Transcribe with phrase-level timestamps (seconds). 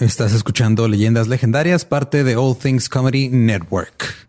[0.00, 4.28] Estás escuchando Leyendas Legendarias, parte de All Things Comedy Network.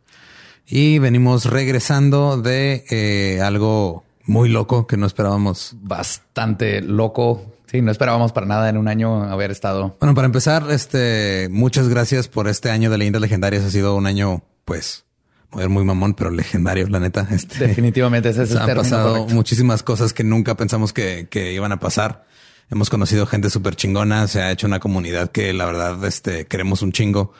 [0.67, 5.75] Y venimos regresando de eh, algo muy loco que no esperábamos.
[5.81, 7.55] Bastante loco.
[7.65, 9.97] Sí, no esperábamos para nada en un año haber estado.
[9.99, 13.63] Bueno, para empezar, este, muchas gracias por este año de Leyendas Legendarias.
[13.63, 15.05] Ha sido un año, pues,
[15.51, 17.27] muy, muy mamón, pero legendario, la neta.
[17.31, 21.71] Este, Definitivamente ese es el han pasado muchísimas cosas que nunca pensamos que, que iban
[21.71, 22.27] a pasar.
[22.69, 24.27] Hemos conocido gente súper chingona.
[24.27, 27.33] Se ha hecho una comunidad que la verdad, este, queremos un chingo.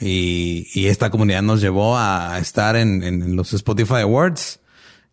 [0.00, 4.61] Y, y esta comunidad nos llevó a estar en, en los Spotify Awards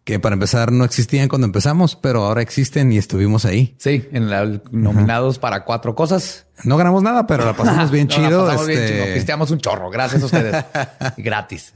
[0.09, 3.76] que para empezar no existían cuando empezamos, pero ahora existen y estuvimos ahí.
[3.77, 6.48] Sí, en la, nominados para cuatro cosas.
[6.63, 8.40] No ganamos nada, pero la pasamos bien chido.
[8.40, 9.13] La pasamos bien este, chido.
[9.13, 9.91] Pisteamos un chorro.
[9.91, 10.66] Gracias a ustedes.
[11.18, 11.73] Gratis.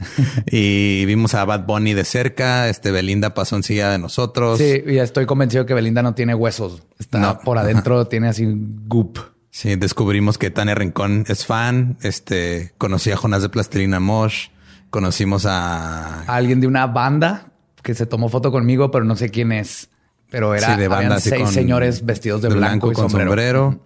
[0.48, 2.70] Y vimos a Bad Bunny de cerca.
[2.70, 4.58] Este Belinda pasó en silla de nosotros.
[4.58, 6.82] Sí, y estoy convencido que Belinda no tiene huesos.
[6.98, 8.48] Está por adentro, tiene así
[8.88, 9.20] goop.
[9.52, 11.98] Sí, descubrimos que Tania Rincón es fan.
[12.02, 14.48] Este conocí a Jonas de Plastilina Mosh.
[14.90, 17.53] Conocimos a alguien de una banda
[17.84, 19.90] que se tomó foto conmigo, pero no sé quién es.
[20.32, 23.80] Pero era de banda, seis señores vestidos de, blanco, y con sombrero.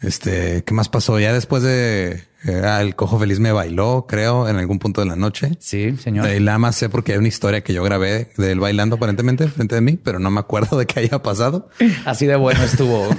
[0.00, 1.20] Este, ¿qué más pasó?
[1.20, 5.16] Ya después de eh, el cojo feliz me bailó, creo, en algún punto de la
[5.16, 5.50] noche.
[5.58, 6.26] Sí, señor.
[6.30, 9.46] Y la más sé porque hay una historia que yo grabé de él bailando aparentemente
[9.48, 11.68] frente de mí, pero no me acuerdo de qué haya pasado.
[12.06, 13.08] Así de bueno estuvo.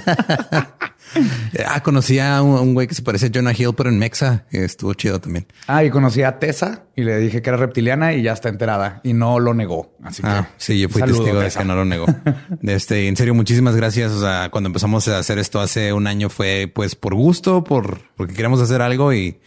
[1.66, 4.44] ah, conocí a un, güey que se parece a Jonah Hill, pero en Mexa.
[4.50, 5.46] Estuvo chido también.
[5.66, 9.00] Ah, y conocí a Tessa y le dije que era reptiliana y ya está enterada
[9.02, 9.94] y no lo negó.
[10.02, 12.06] Así ah, que sí, yo fui testigo de que no lo negó.
[12.62, 14.12] este, en serio, muchísimas gracias.
[14.12, 18.00] O sea, cuando empezamos a hacer esto hace un año fue pues por gusto, por
[18.16, 19.40] porque queríamos hacer algo y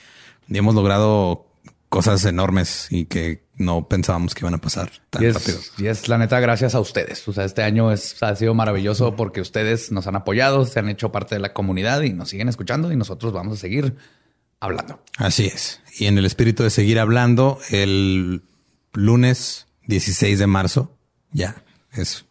[0.49, 1.47] hemos logrado
[1.89, 5.59] cosas enormes y que no pensábamos que iban a pasar tan rápido.
[5.77, 7.25] Y es la neta, gracias a ustedes.
[7.27, 10.89] O sea, este año es, ha sido maravilloso porque ustedes nos han apoyado, se han
[10.89, 13.95] hecho parte de la comunidad y nos siguen escuchando y nosotros vamos a seguir
[14.59, 15.01] hablando.
[15.17, 15.81] Así es.
[15.97, 18.43] Y en el espíritu de seguir hablando, el
[18.93, 20.97] lunes 16 de marzo,
[21.31, 21.63] ya
[21.93, 22.25] es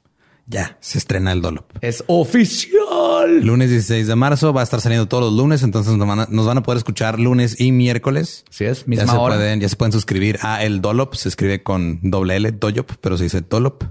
[0.47, 1.71] ya se estrena el Dolop.
[1.81, 3.41] Es oficial.
[3.43, 6.63] Lunes 16 de marzo va a estar saliendo todos los lunes, entonces nos van a,
[6.63, 8.45] poder escuchar lunes y miércoles.
[8.51, 9.37] Sí es, misma ya se hora.
[9.37, 13.17] Pueden, ya se pueden suscribir a el Dolop, se escribe con doble L, Doyop, pero
[13.17, 13.85] se dice Dolop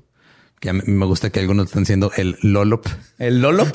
[0.63, 2.85] que me gusta que algunos están siendo el Lolop.
[3.19, 3.67] El Lolop.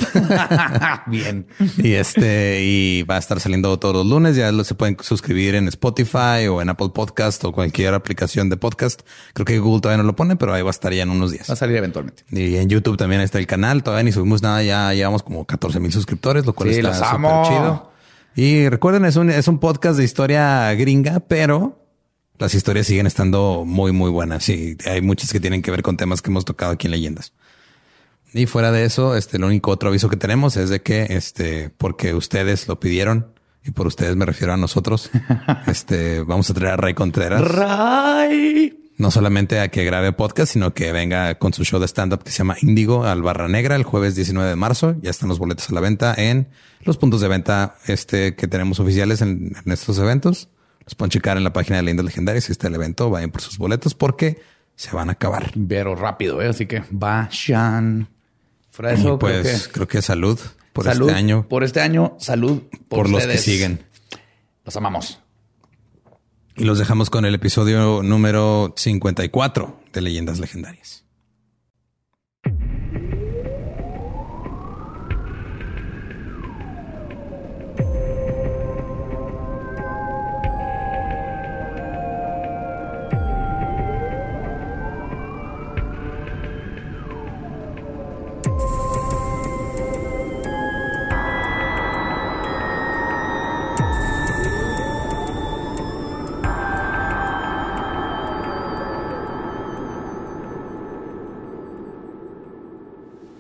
[1.07, 1.47] Bien.
[1.77, 4.37] Y este, y va a estar saliendo todos los lunes.
[4.37, 8.57] Ya lo se pueden suscribir en Spotify o en Apple Podcast o cualquier aplicación de
[8.57, 9.03] podcast.
[9.35, 11.31] Creo que Google todavía no lo pone, pero ahí va a estar ya en unos
[11.31, 11.51] días.
[11.51, 12.25] Va a salir eventualmente.
[12.31, 13.83] Y en YouTube también está el canal.
[13.83, 14.63] Todavía ni subimos nada.
[14.63, 17.93] Ya llevamos como 14 mil suscriptores, lo cual está súper chido.
[18.35, 21.88] Y recuerden, es un, es un podcast de historia gringa, pero
[22.39, 25.97] las historias siguen estando muy, muy buenas y hay muchas que tienen que ver con
[25.97, 27.33] temas que hemos tocado aquí en Leyendas.
[28.33, 31.71] Y fuera de eso, este, el único otro aviso que tenemos es de que, este,
[31.71, 33.33] porque ustedes lo pidieron
[33.65, 35.11] y por ustedes me refiero a nosotros,
[35.67, 37.41] este, vamos a traer a Ray Contreras.
[37.43, 38.85] Ray.
[38.99, 42.33] No solamente a que grabe podcast, sino que venga con su show de stand-up que
[42.33, 44.97] se llama Índigo al Barra Negra el jueves 19 de marzo.
[45.01, 46.49] Ya están los boletos a la venta en
[46.83, 50.49] los puntos de venta este que tenemos oficiales en estos eventos.
[50.89, 52.45] Los pueden checar en la página de Leyendas Legendarias.
[52.45, 54.41] Si está el evento, vayan por sus boletos porque
[54.75, 55.53] se van a acabar.
[55.69, 56.49] Pero rápido, ¿eh?
[56.49, 58.09] así que vayan.
[58.71, 60.41] Fuera de eso, pues creo que, salud
[60.73, 61.47] por este año.
[61.47, 63.85] Por este año, salud por, los que siguen.
[64.65, 65.21] Los amamos.
[66.57, 71.05] Y los dejamos con el episodio número 54 de Leyendas Legendarias.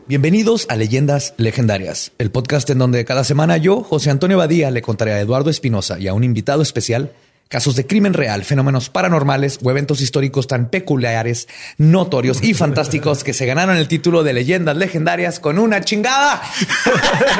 [0.09, 4.81] Bienvenidos a Leyendas Legendarias, el podcast en donde cada semana yo, José Antonio Badía, le
[4.81, 7.13] contaré a Eduardo Espinosa y a un invitado especial
[7.49, 11.47] casos de crimen real, fenómenos paranormales o eventos históricos tan peculiares,
[11.77, 16.41] notorios y fantásticos que se ganaron el título de Leyendas Legendarias con una chingada.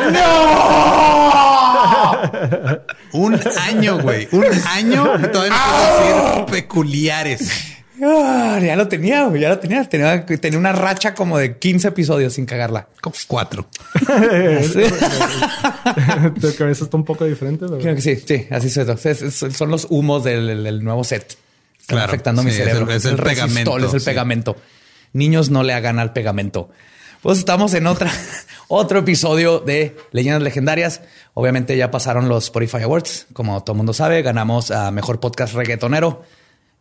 [0.13, 1.33] ¡No!
[3.13, 4.29] un año, güey.
[4.31, 5.05] Un año.
[5.33, 7.78] Todavía no puedo decir peculiares.
[8.03, 9.85] Ah, ya lo tenía, ya lo tenía.
[9.89, 10.25] tenía.
[10.25, 12.89] Tenía una racha como de 15 episodios sin cagarla.
[13.01, 13.69] Como cuatro.
[16.41, 17.67] tu cabeza está un poco diferente.
[17.67, 18.97] Creo que sí, sí, así son.
[19.53, 21.37] Son los humos del, nuevo set.
[21.81, 22.91] Están afectando mi cerebro.
[22.91, 23.79] Es el, pegamento.
[23.79, 24.57] Es el pegamento.
[25.13, 26.71] Niños no le hagan al pegamento.
[27.23, 28.13] Pues estamos en otra,
[28.69, 31.01] otro episodio de Leyendas Legendarias.
[31.35, 33.27] Obviamente ya pasaron los Spotify Awards.
[33.33, 36.23] Como todo el mundo sabe, ganamos a Mejor Podcast Reggaetonero.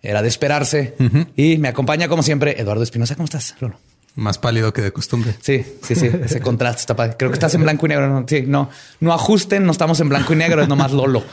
[0.02, 0.96] Era de esperarse.
[1.36, 3.16] Y me acompaña, como siempre, Eduardo Espinosa.
[3.16, 3.78] ¿Cómo estás, Lolo?
[4.16, 5.36] Más pálido que de costumbre.
[5.42, 6.08] Sí, sí, sí.
[6.08, 7.16] Ese contraste está padre.
[7.18, 8.26] Creo que estás en blanco y negro.
[8.28, 9.66] sí, no, no ajusten.
[9.66, 10.62] No estamos en blanco y negro.
[10.62, 11.24] Es nomás Lolo.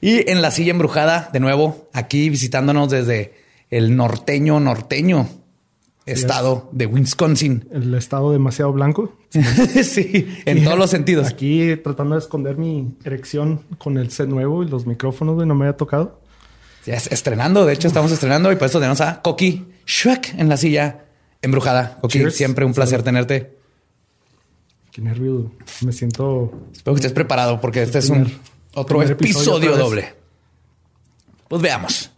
[0.00, 3.34] Y en la silla embrujada, de nuevo, aquí visitándonos desde
[3.70, 5.28] el norteño, norteño
[6.12, 7.68] estado de Wisconsin.
[7.70, 9.16] El estado demasiado blanco.
[9.82, 11.26] sí, en todos los sentidos.
[11.26, 15.66] Aquí tratando de esconder mi erección con el set nuevo y los micrófonos, no me
[15.66, 16.20] había tocado.
[16.88, 20.56] Ya estrenando, de hecho estamos estrenando y por eso tenemos a Coqui Shrek en la
[20.56, 21.04] silla
[21.42, 21.98] embrujada.
[22.00, 23.58] Coqui, siempre un placer tenerte.
[24.90, 25.52] Qué nervio.
[25.82, 26.50] Me siento...
[26.72, 28.32] Espero que estés preparado porque este es un
[28.72, 30.14] otro episodio doble.
[31.46, 32.10] Pues veamos.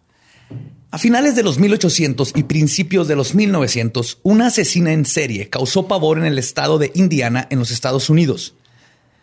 [0.92, 5.88] A finales de los 1800 y principios de los 1900, una asesina en serie causó
[5.88, 8.54] pavor en el estado de Indiana, en los Estados Unidos.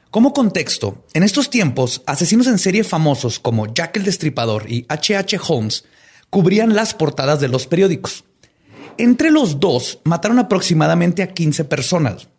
[0.09, 5.39] Como contexto, en estos tiempos, asesinos en serie famosos como Jack el Destripador y H.H.
[5.47, 5.85] Holmes
[6.29, 8.23] cubrían las portadas de los periódicos.
[8.97, 12.29] Entre los dos, mataron aproximadamente a 15 personas.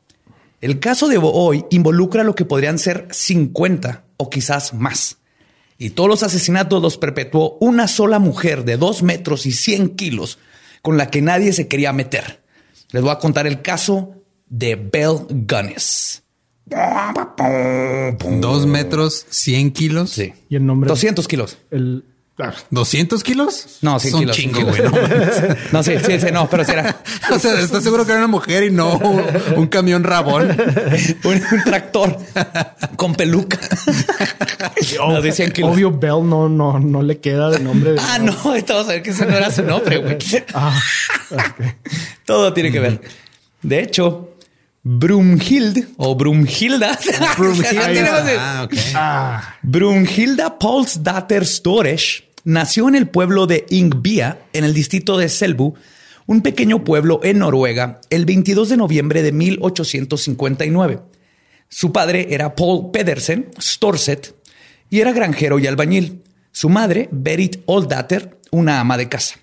[0.60, 5.18] El caso de hoy involucra lo que podrían ser 50 o quizás más
[5.78, 10.38] y todos los asesinatos los perpetuó una sola mujer de dos metros y 100 kilos
[10.82, 12.42] con la que nadie se quería meter.
[12.90, 14.14] Les voy a contar el caso
[14.48, 16.24] de Belle Gunness.
[18.40, 20.10] Dos metros, 100 kilos.
[20.10, 20.32] Sí.
[20.48, 20.88] Y el nombre.
[20.88, 21.58] 200 kilos.
[21.70, 22.04] El,
[22.38, 23.78] ¿200 kilos?
[23.82, 24.36] No, 100 kilos.
[24.36, 24.80] chingo, güey.
[25.72, 27.02] No, sí, sí, sí, no, pero si era.
[27.32, 28.96] o sea, ¿estás seguro que era una mujer y no
[29.56, 30.48] un, camión rabón?
[31.24, 32.16] un, tractor
[32.96, 33.58] con peluca.
[34.98, 37.92] no, Obvio, Bell no, no, no le queda de nombre.
[37.92, 40.18] De ah, no, estamos a ver que ese no era su nombre, güey.
[40.54, 40.80] ah,
[42.24, 43.00] Todo tiene que ver.
[43.62, 44.37] De hecho,
[44.90, 46.98] Brumhild o Brumhilda.
[47.36, 48.36] Brumhilda.
[48.38, 48.92] ah, okay.
[48.94, 49.56] ah.
[49.62, 55.74] Brumhilda Paulsdatter Storech nació en el pueblo de Ingbia, en el distrito de Selbu,
[56.24, 61.00] un pequeño pueblo en Noruega, el 22 de noviembre de 1859.
[61.68, 64.34] Su padre era Paul Pedersen Storset
[64.88, 66.22] y era granjero y albañil.
[66.50, 69.34] Su madre, Berit Oldater, una ama de casa.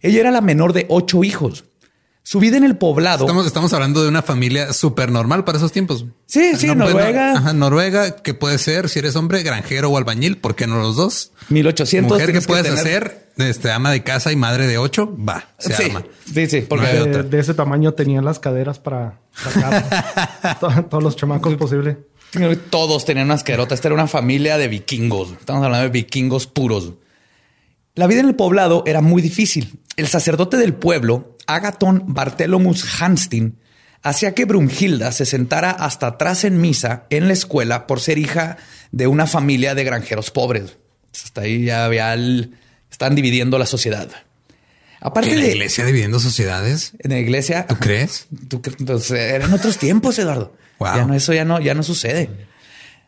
[0.00, 1.64] Ella era la menor de ocho hijos.
[2.26, 3.24] Su vida en el poblado.
[3.24, 6.06] Estamos, estamos hablando de una familia súper normal para esos tiempos.
[6.26, 7.52] Sí, sí, Noruega.
[7.52, 11.30] Noruega, que puede ser, si eres hombre, granjero o albañil, ¿por qué no los dos?
[11.50, 12.10] 1800.
[12.10, 15.92] Mujer que puedes hacer, este, ama de casa y madre de ocho, va, se sí,
[16.34, 21.98] Sí, sí, porque de, ese tamaño tenían las caderas para sacar todos los chamacos posible.
[22.70, 23.78] Todos tenían unas caderotas.
[23.78, 25.30] Esta era una familia de vikingos.
[25.38, 26.94] Estamos hablando de vikingos puros.
[27.94, 29.78] La vida en el poblado era muy difícil.
[29.96, 33.58] El sacerdote del pueblo Agaton Bartelomus Hanstin
[34.02, 38.56] hacía que Brumhilda se sentara hasta atrás en misa en la escuela por ser hija
[38.92, 40.76] de una familia de granjeros pobres.
[41.12, 42.14] Hasta ahí ya había
[42.90, 44.08] están dividiendo la sociedad.
[45.00, 46.92] Aparte ¿En la iglesia dividiendo sociedades?
[46.98, 47.66] En la iglesia.
[47.66, 48.28] ¿Tú crees?
[48.86, 50.56] Pues, eran otros tiempos, Eduardo.
[50.80, 52.30] Ya no, eso ya no, ya no sucede.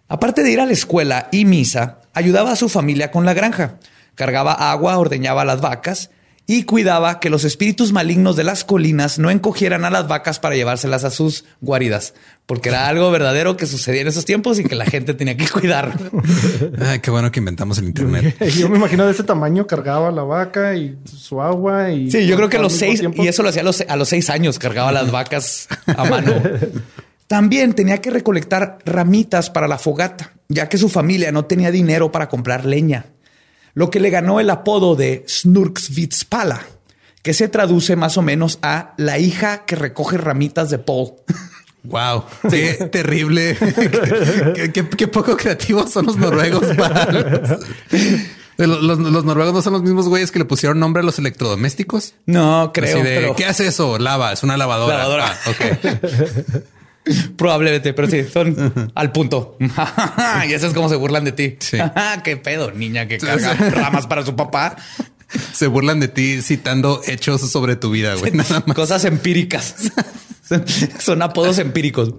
[0.09, 3.79] Aparte de ir a la escuela y misa, ayudaba a su familia con la granja.
[4.15, 6.11] Cargaba agua, ordeñaba las vacas
[6.51, 10.57] y cuidaba que los espíritus malignos de las colinas no encogieran a las vacas para
[10.57, 12.15] llevárselas a sus guaridas,
[12.47, 15.47] porque era algo verdadero que sucedía en esos tiempos y que la gente tenía que
[15.47, 15.93] cuidar.
[16.81, 18.43] Ay, qué bueno que inventamos el internet.
[18.57, 22.35] Yo me imagino de ese tamaño cargaba la vaca y su agua y sí, yo
[22.37, 25.11] creo que a los seis y eso lo hacía a los, seis años cargaba las
[25.11, 26.33] vacas a mano.
[27.27, 32.11] También tenía que recolectar ramitas para la fogata, ya que su familia no tenía dinero
[32.11, 33.05] para comprar leña
[33.79, 36.67] lo que le ganó el apodo de Snurksvitspala,
[37.23, 41.13] que se traduce más o menos a la hija que recoge ramitas de Paul.
[41.85, 43.57] Wow, qué terrible.
[44.75, 46.67] qué, poco creativos son los noruegos
[48.59, 52.15] los, noruegos no son los mismos güeyes que le pusieron nombre a los electrodomésticos.
[52.27, 53.37] No, creo.
[53.37, 53.97] ¿Qué hace eso?
[53.97, 54.99] Lava, es una lavadora.
[54.99, 55.39] Lavadora.
[55.47, 55.53] Ah,
[57.37, 59.57] Probablemente, pero sí, son al punto.
[60.49, 61.57] y eso es como se burlan de ti.
[62.25, 64.77] Qué pedo, niña que carga ramas para su papá.
[65.53, 68.33] Se burlan de ti citando hechos sobre tu vida, güey.
[68.75, 69.75] Cosas empíricas.
[70.99, 72.15] son apodos empíricos.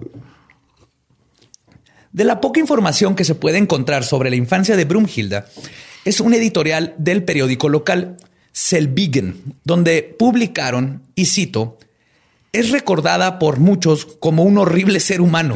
[2.12, 5.46] De la poca información que se puede encontrar sobre la infancia de Brumhilda,
[6.04, 8.16] es un editorial del periódico local
[8.52, 11.78] Selbigen, donde publicaron, y cito,
[12.52, 15.54] es recordada por muchos como un horrible ser humano.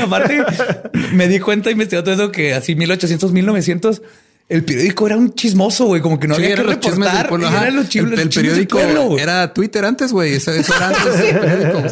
[0.00, 0.44] aparte,
[1.12, 4.02] me di cuenta investigando todo eso que así 1800, 1900
[4.48, 7.30] el periódico era un chismoso, güey, como que no había que reportar.
[7.30, 8.80] Los el, el periódico
[9.18, 10.34] era Twitter antes, güey.
[10.34, 11.82] Eso, era antes del periódico.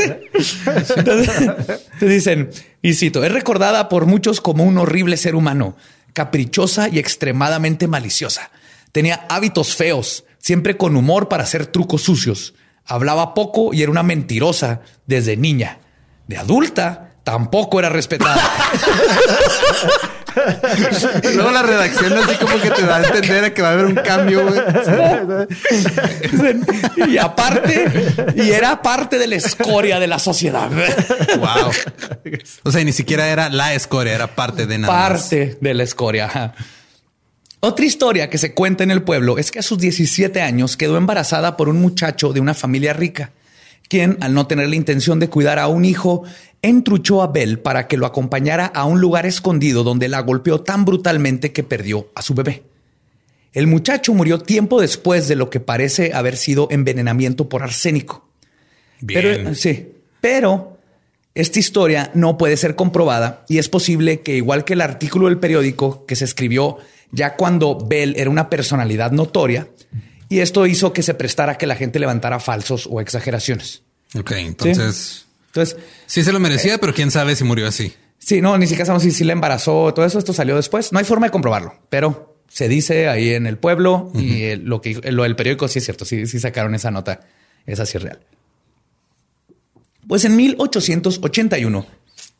[2.00, 2.49] te dicen,
[2.81, 5.76] y cito, es recordada por muchos como un horrible ser humano,
[6.16, 8.50] caprichosa y extremadamente maliciosa.
[8.90, 12.54] Tenía hábitos feos, siempre con humor para hacer trucos sucios.
[12.87, 15.80] Hablaba poco y era una mentirosa desde niña.
[16.26, 18.42] De adulta, tampoco era respetada.
[21.35, 23.95] Luego la redacción así como que te da a entender que va a haber un
[23.95, 24.61] cambio, güey.
[27.09, 27.87] y aparte,
[28.37, 30.71] y era parte de la escoria de la sociedad.
[31.38, 31.71] Wow.
[32.64, 34.93] O sea, ni siquiera era la escoria, era parte de nada.
[34.93, 36.55] Parte de la escoria.
[37.61, 40.99] Otra historia que se cuenta en el pueblo es que a sus 17 años quedó
[40.99, 43.33] embarazada por un muchacho de una familia rica,
[43.88, 46.25] quien, al no tener la intención de cuidar a un hijo,
[46.66, 50.85] entruchó a Belle para que lo acompañara a un lugar escondido donde la golpeó tan
[50.85, 52.62] brutalmente que perdió a su bebé.
[53.52, 58.28] El muchacho murió tiempo después de lo que parece haber sido envenenamiento por arsénico.
[59.06, 60.78] Pero, sí, pero
[61.35, 65.38] esta historia no puede ser comprobada y es posible que igual que el artículo del
[65.38, 66.78] periódico que se escribió
[67.12, 69.68] ya cuando Bell era una personalidad notoria,
[70.28, 73.82] y esto hizo que se prestara que la gente levantara falsos o exageraciones.
[74.18, 75.25] Ok, entonces
[75.56, 77.94] entonces, sí se lo merecía, eh, pero quién sabe si murió así.
[78.18, 80.92] Sí, no, ni siquiera sabemos si, si le embarazó, todo eso, esto salió después.
[80.92, 85.00] No hay forma de comprobarlo, pero se dice ahí en el pueblo y lo que
[85.10, 87.20] lo del periódico sí es cierto, sí, sí sacaron esa nota,
[87.66, 88.20] esa sí es real.
[90.06, 91.86] Pues en 1881,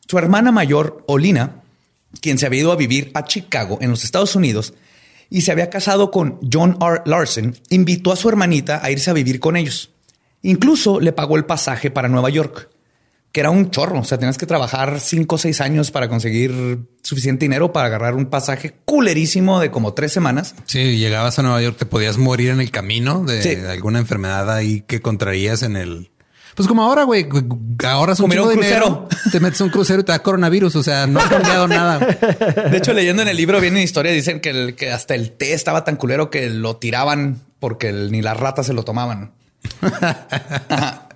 [0.07, 1.63] su hermana mayor, Olina,
[2.21, 4.73] quien se había ido a vivir a Chicago, en los Estados Unidos,
[5.29, 7.01] y se había casado con John R.
[7.05, 9.91] Larson, invitó a su hermanita a irse a vivir con ellos.
[10.43, 12.69] Incluso le pagó el pasaje para Nueva York
[13.37, 13.99] que era un chorro.
[13.99, 18.15] O sea, tenías que trabajar cinco o seis años para conseguir suficiente dinero para agarrar
[18.15, 20.55] un pasaje culerísimo de como tres semanas.
[20.65, 24.81] Sí, llegabas a Nueva York, te podías morir en el camino de, alguna enfermedad ahí
[24.87, 26.09] que contraías en el.
[26.55, 27.29] Pues como ahora, güey,
[27.83, 30.75] ahora es un, un dinero, te metes un crucero y te da coronavirus.
[30.75, 31.99] O sea, no ha cambiado nada.
[31.99, 35.53] De hecho, leyendo en el libro viene historia, dicen que, el, que hasta el té
[35.53, 39.33] estaba tan culero que lo tiraban porque ni las ratas se lo tomaban.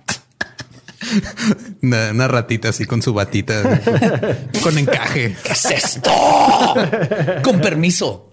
[1.82, 3.62] Una, ratita así con su batita,
[4.62, 5.36] con encaje.
[5.42, 6.10] ¿Qué es esto?
[7.42, 8.30] con permiso.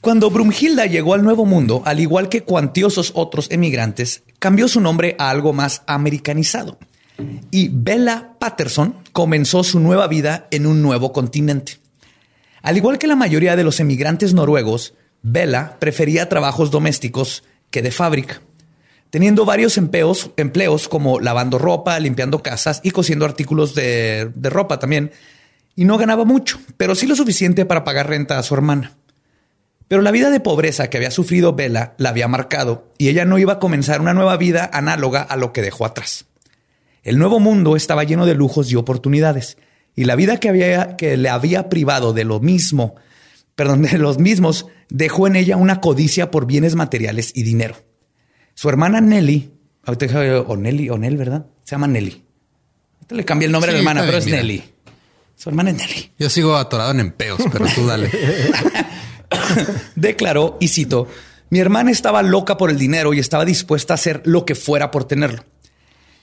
[0.00, 5.14] Cuando Brumhilda llegó al Nuevo Mundo, al igual que cuantiosos otros emigrantes, cambió su nombre
[5.18, 6.78] a algo más americanizado.
[7.50, 11.78] Y Bella Patterson comenzó su nueva vida en un nuevo continente.
[12.62, 17.92] Al igual que la mayoría de los emigrantes noruegos, Bella prefería trabajos domésticos que de
[17.92, 18.42] fábrica
[19.12, 25.12] teniendo varios empleos, empleos como lavando ropa, limpiando casas y cosiendo artículos de, ropa también.
[25.76, 28.96] Y no ganaba mucho, pero sí lo suficiente para pagar renta a su hermana.
[29.86, 33.38] Pero la vida de pobreza que había sufrido Bella la había marcado y ella no
[33.38, 36.24] iba a comenzar una nueva vida análoga a lo que dejó atrás.
[37.02, 39.58] El nuevo mundo estaba lleno de lujos y oportunidades
[39.94, 42.94] y la vida que, había, que le había privado de lo mismo,
[43.56, 47.76] perdón, de los mismos, dejó en ella una codicia por bienes materiales y dinero.
[48.54, 49.52] Su hermana Nelly,
[49.84, 51.46] ahorita o Nelly o Nell, ¿verdad?
[51.64, 52.22] Se llama Nelly.
[52.94, 54.62] Ahorita le cambié el nombre a la hermana, pero es Nelly.
[55.36, 56.12] Su hermana es Nelly.
[56.18, 58.10] Yo sigo atorado en empeos, pero tú dale.
[59.96, 61.08] Declaró, y cito,
[61.50, 64.90] mi hermana estaba loca por el dinero y estaba dispuesta a hacer lo que fuera
[64.90, 65.44] por tenerlo.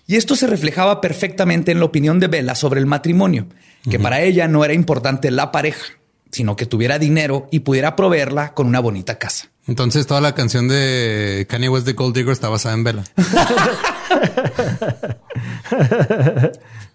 [0.07, 3.47] Y esto se reflejaba perfectamente en la opinión de Bella sobre el matrimonio,
[3.87, 5.98] que para ella no era importante la pareja,
[6.31, 9.49] sino que tuviera dinero y pudiera proveerla con una bonita casa.
[9.67, 13.03] Entonces toda la canción de Kanye West de Gold Digger está basada en Bella.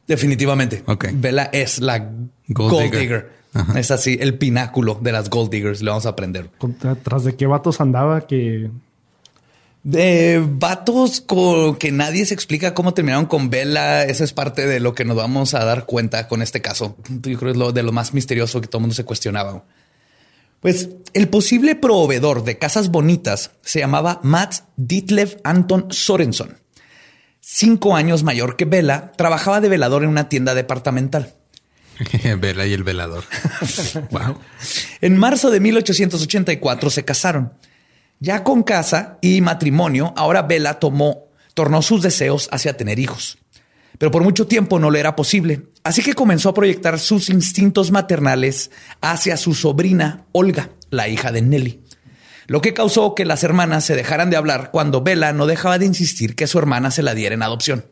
[0.07, 0.83] Definitivamente.
[0.87, 1.13] Okay.
[1.15, 2.11] Bella es la
[2.49, 3.33] Gold, Digger.
[3.77, 5.83] Es así, el pináculo de las Gold Diggers.
[5.83, 6.51] Le vamos a aprender.
[7.03, 8.71] ¿Tras de qué vatos andaba que
[9.85, 14.05] de vatos con que nadie se explica cómo terminaron con Bella.
[14.05, 16.97] Eso es parte de lo que nos vamos a dar cuenta con este caso.
[17.09, 19.65] Yo creo que es lo de lo más misterioso que todo el mundo se cuestionaba.
[20.61, 26.59] Pues el posible proveedor de casas bonitas se llamaba Mats Ditlev Anton Sorenson.
[27.41, 31.35] Cinco años mayor que Bella, trabajaba de velador en una tienda departamental.
[32.39, 33.25] Bella y el velador.
[34.11, 34.39] wow.
[35.03, 37.53] En marzo de 1884 se casaron.
[38.21, 43.39] Ya con casa y matrimonio, ahora Bella tomó, tornó sus deseos hacia tener hijos
[43.99, 45.69] pero por mucho tiempo no le era posible.
[45.83, 51.43] Así que comenzó a proyectar sus instintos maternales hacia su sobrina Olga, la hija de
[51.43, 51.81] Nelly.
[52.47, 55.87] Lo que causó que las hermanas se dejaran de hablar cuando Bella no dejaba de
[55.87, 57.87] insistir que su hermana se la diera en adopción.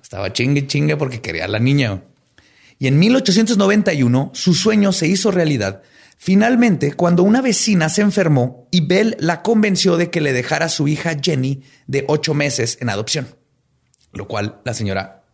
[0.00, 2.02] Estaba chingue chingue porque quería a la niña.
[2.78, 5.82] Y en 1891 su sueño se hizo realidad
[6.16, 10.70] Finalmente, cuando una vecina se enfermó y Bell la convenció de que le dejara a
[10.70, 13.28] su hija Jenny de ocho meses en adopción,
[14.12, 15.24] lo cual la señora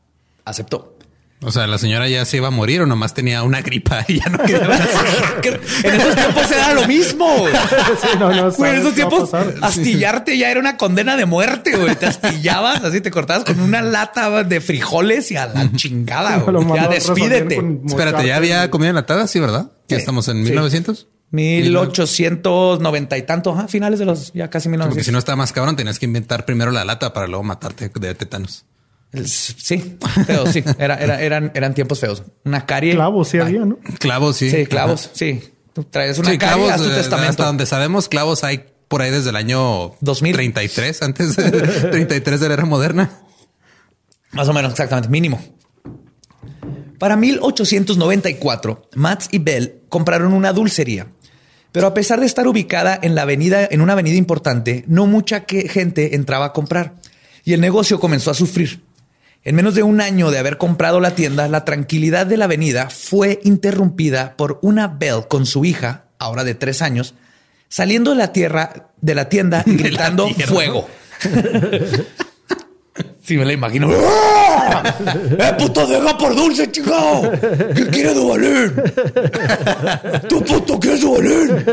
[0.45, 1.00] aceptó.
[1.43, 4.19] O sea, la señora ya se iba a morir o nomás tenía una gripa y
[4.19, 4.61] ya no quería
[5.85, 7.47] En esos tiempos era lo mismo.
[7.49, 9.31] en esos tiempos
[9.63, 11.97] astillarte ya era una condena de muerte, güey.
[11.97, 16.45] Te astillabas, así te cortabas con una lata de frijoles y a la chingada,
[16.75, 17.61] Ya despídete.
[17.87, 19.27] Espérate, ¿ya había comida enlatada?
[19.27, 19.73] Sí, ¿verdad?
[19.89, 21.09] Ya estamos en 1900.
[21.31, 24.95] 1890 y tanto, a finales de los ya casi 1900.
[24.95, 27.89] Porque si no estaba más cabrón, tenías que inventar primero la lata para luego matarte
[27.89, 28.65] de tétanos.
[29.13, 30.63] Sí, feo, sí.
[30.79, 32.23] Era, eran, eran tiempos feos.
[32.45, 32.95] Una carie.
[32.95, 33.79] Clavos sí había, ¿no?
[33.99, 34.51] Clavos, sí.
[34.51, 35.43] Sí, clavos, sí.
[35.73, 37.31] Tú traes una carie clavos, tu eh, testamento.
[37.31, 42.49] Hasta donde sabemos, clavos hay por ahí desde el año 2033, antes de 33 de
[42.49, 43.11] la era moderna.
[44.33, 45.41] Más o menos, exactamente, mínimo.
[46.99, 51.09] Para 1894, Mats y Bell compraron una dulcería.
[51.73, 55.45] Pero a pesar de estar ubicada en la avenida, en una avenida importante, no mucha
[55.47, 56.95] gente entraba a comprar
[57.45, 58.83] y el negocio comenzó a sufrir.
[59.43, 62.91] En menos de un año de haber comprado la tienda, la tranquilidad de la avenida
[62.91, 67.15] fue interrumpida por una Bell con su hija, ahora de tres años,
[67.69, 70.89] saliendo de la tierra de la tienda y gritando fuego.
[73.23, 73.89] Sí, me la imagino.
[73.93, 77.23] ¡Eh, puto, deja por dulce, chico!
[77.77, 78.75] ¿Qué quiere Duvalín?
[80.29, 81.65] ¡Tu puto qué es Duvalín!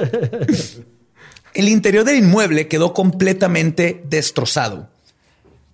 [1.55, 4.91] El interior del inmueble quedó completamente destrozado.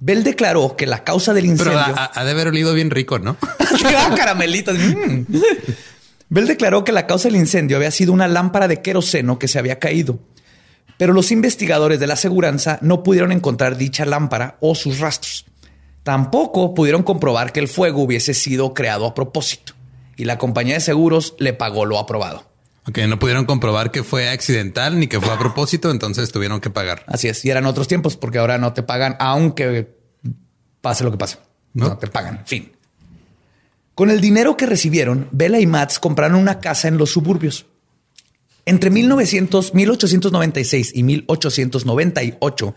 [0.05, 1.79] Bell declaró que la causa del incendio.
[1.85, 3.37] Pero ha, de haber olido bien rico, ¿no?
[4.17, 4.77] caramelitos.
[4.77, 5.23] Mm.
[6.27, 9.59] Bell declaró que la causa del incendio había sido una lámpara de queroseno que se
[9.59, 10.19] había caído.
[10.97, 15.45] Pero los investigadores de la aseguranza no pudieron encontrar dicha lámpara o sus rastros.
[16.03, 19.71] Tampoco pudieron comprobar que el fuego hubiese sido creado a propósito.
[20.17, 22.43] Y la compañía de seguros le pagó lo aprobado.
[22.87, 26.69] Ok, no pudieron comprobar que fue accidental ni que fue a propósito, entonces tuvieron que
[26.69, 27.03] pagar.
[27.07, 27.43] Así es.
[27.45, 29.95] Y eran otros tiempos porque ahora no te pagan, aunque
[30.81, 31.37] pase lo que pase.
[31.73, 32.43] No, te pagan.
[32.45, 32.73] Fin.
[33.95, 37.67] Con el dinero que recibieron, Bella y Mats compraron una casa en los suburbios.
[38.65, 42.75] Entre 1900, 1896 y 1898,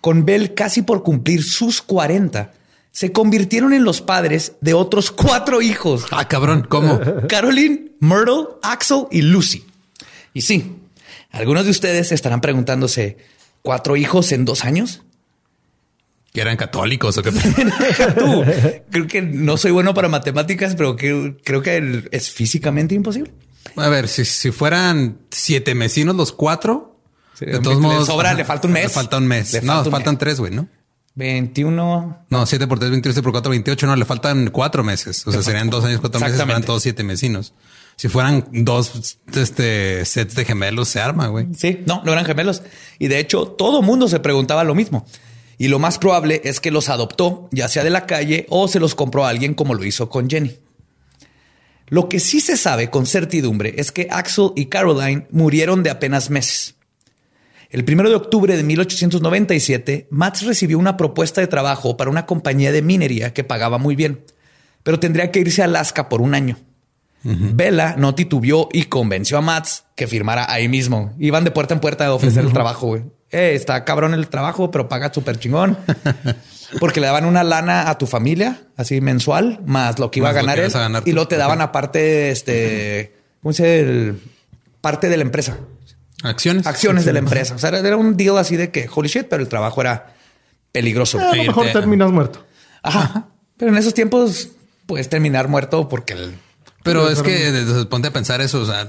[0.00, 2.52] con Bell casi por cumplir sus 40,
[2.94, 6.06] se convirtieron en los padres de otros cuatro hijos.
[6.12, 7.00] Ah, cabrón, ¿cómo?
[7.28, 9.66] Caroline, Myrtle, Axel y Lucy.
[10.32, 10.76] Y sí,
[11.32, 13.16] algunos de ustedes estarán preguntándose,
[13.62, 15.02] ¿cuatro hijos en dos años?
[16.32, 17.32] ¿Que eran católicos o qué?
[18.18, 18.44] Tú,
[18.90, 23.32] creo que no soy bueno para matemáticas, pero que, creo que es físicamente imposible.
[23.74, 27.00] A ver, si, si fueran siete mesinos los cuatro,
[27.40, 28.06] de todos modos...
[28.06, 28.84] Sobra, le falta un mes.
[28.84, 29.64] Le falta un mes.
[29.64, 30.68] no, faltan tres, güey, ¿no?
[31.14, 32.26] 21.
[32.28, 33.86] No, 7 por 3, 27 por 4, 28.
[33.86, 35.26] No, le faltan cuatro meses.
[35.26, 36.42] O sea, serían dos años, cuatro meses.
[36.42, 37.54] Fueran todos siete vecinos.
[37.96, 41.46] Si fueran dos este, sets de gemelos, se arma, güey.
[41.56, 42.62] Sí, no, no eran gemelos.
[42.98, 45.06] Y de hecho, todo mundo se preguntaba lo mismo.
[45.58, 48.80] Y lo más probable es que los adoptó, ya sea de la calle o se
[48.80, 50.58] los compró a alguien como lo hizo con Jenny.
[51.86, 56.30] Lo que sí se sabe con certidumbre es que Axel y Caroline murieron de apenas
[56.30, 56.74] meses.
[57.74, 62.70] El primero de octubre de 1897, Mats recibió una propuesta de trabajo para una compañía
[62.70, 64.24] de minería que pagaba muy bien,
[64.84, 66.56] pero tendría que irse a Alaska por un año.
[67.24, 71.14] Bella no titubió y convenció a Mats que firmara ahí mismo.
[71.18, 72.86] Iban de puerta en puerta a ofrecer el trabajo.
[72.86, 73.02] Güey.
[73.32, 75.76] Eh, está cabrón el trabajo, pero paga súper chingón.
[76.78, 80.32] Porque le daban una lana a tu familia, así mensual, más lo que iba a
[80.32, 80.72] ganar él.
[81.06, 84.20] y lo te daban aparte, este, ¿cómo se dice?
[84.80, 85.58] parte de la empresa.
[86.24, 86.66] Acciones.
[86.66, 87.54] Acciones de la empresa.
[87.54, 90.14] O sea, era un deal así de que holy shit, pero el trabajo era
[90.72, 91.20] peligroso.
[91.20, 92.44] a lo mejor terminas muerto.
[92.82, 93.28] Ajá.
[93.56, 94.48] Pero en esos tiempos
[94.86, 96.34] puedes terminar muerto porque el...
[96.82, 98.60] Pero es que ponte a pensar eso.
[98.60, 98.88] O sea,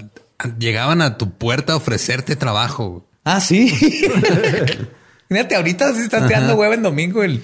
[0.58, 3.08] llegaban a tu puerta a ofrecerte trabajo.
[3.24, 3.70] Ah, sí.
[5.30, 7.42] Fíjate, ahorita si estás tirando huevo en domingo el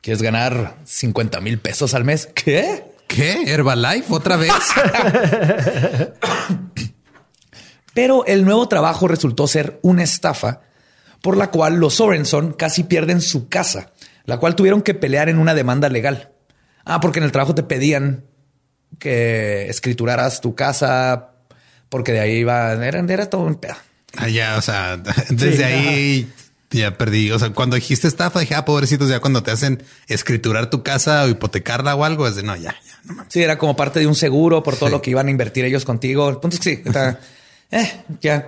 [0.00, 2.28] quieres ganar 50 mil pesos al mes.
[2.34, 2.84] ¿Qué?
[3.06, 3.52] ¿Qué?
[3.52, 4.52] Herbalife otra vez.
[7.98, 10.60] Pero el nuevo trabajo resultó ser una estafa
[11.20, 13.90] por la cual los Sorenson casi pierden su casa,
[14.24, 16.30] la cual tuvieron que pelear en una demanda legal.
[16.84, 18.22] Ah, porque en el trabajo te pedían
[19.00, 21.30] que escrituraras tu casa,
[21.88, 23.74] porque de ahí iba, era, era todo un pedo.
[24.16, 24.96] Ah, ya, o sea,
[25.30, 26.32] desde ahí
[26.70, 27.32] ya perdí.
[27.32, 31.24] O sea, cuando dijiste estafa, dije, ah, pobrecitos, ya cuando te hacen escriturar tu casa
[31.24, 34.06] o hipotecarla o algo, es de no, ya, ya, no Sí, era como parte de
[34.06, 36.28] un seguro por todo lo que iban a invertir ellos contigo.
[36.28, 37.18] El punto es que sí, está,
[37.70, 38.46] eh, ya.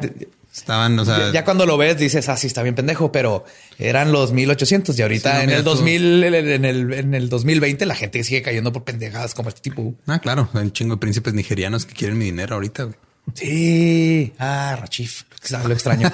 [0.52, 3.44] Estaban, o sea, ya, cuando lo ves dices, ah, sí, está bien pendejo, pero
[3.78, 8.24] eran los 1800 y ahorita en el 2000, en el, en el 2020 la gente
[8.24, 9.94] sigue cayendo por pendejadas como este tipo.
[10.08, 12.88] Ah, claro, hay un chingo de príncipes nigerianos que quieren mi dinero ahorita.
[13.34, 14.32] Sí.
[14.38, 15.22] Ah, Rachif.
[15.66, 16.10] Lo extraño.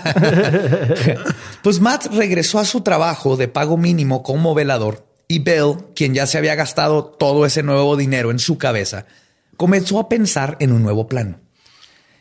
[1.63, 6.27] pues Matt regresó a su trabajo de pago mínimo como velador y Bell, quien ya
[6.27, 9.07] se había gastado todo ese nuevo dinero en su cabeza,
[9.57, 11.41] comenzó a pensar en un nuevo plan.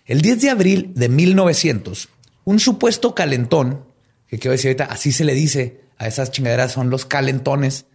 [0.05, 2.09] El 10 de abril de 1900,
[2.43, 3.85] un supuesto calentón,
[4.27, 7.85] que quiero decir ahorita, así se le dice a esas chingaderas, son los calentones.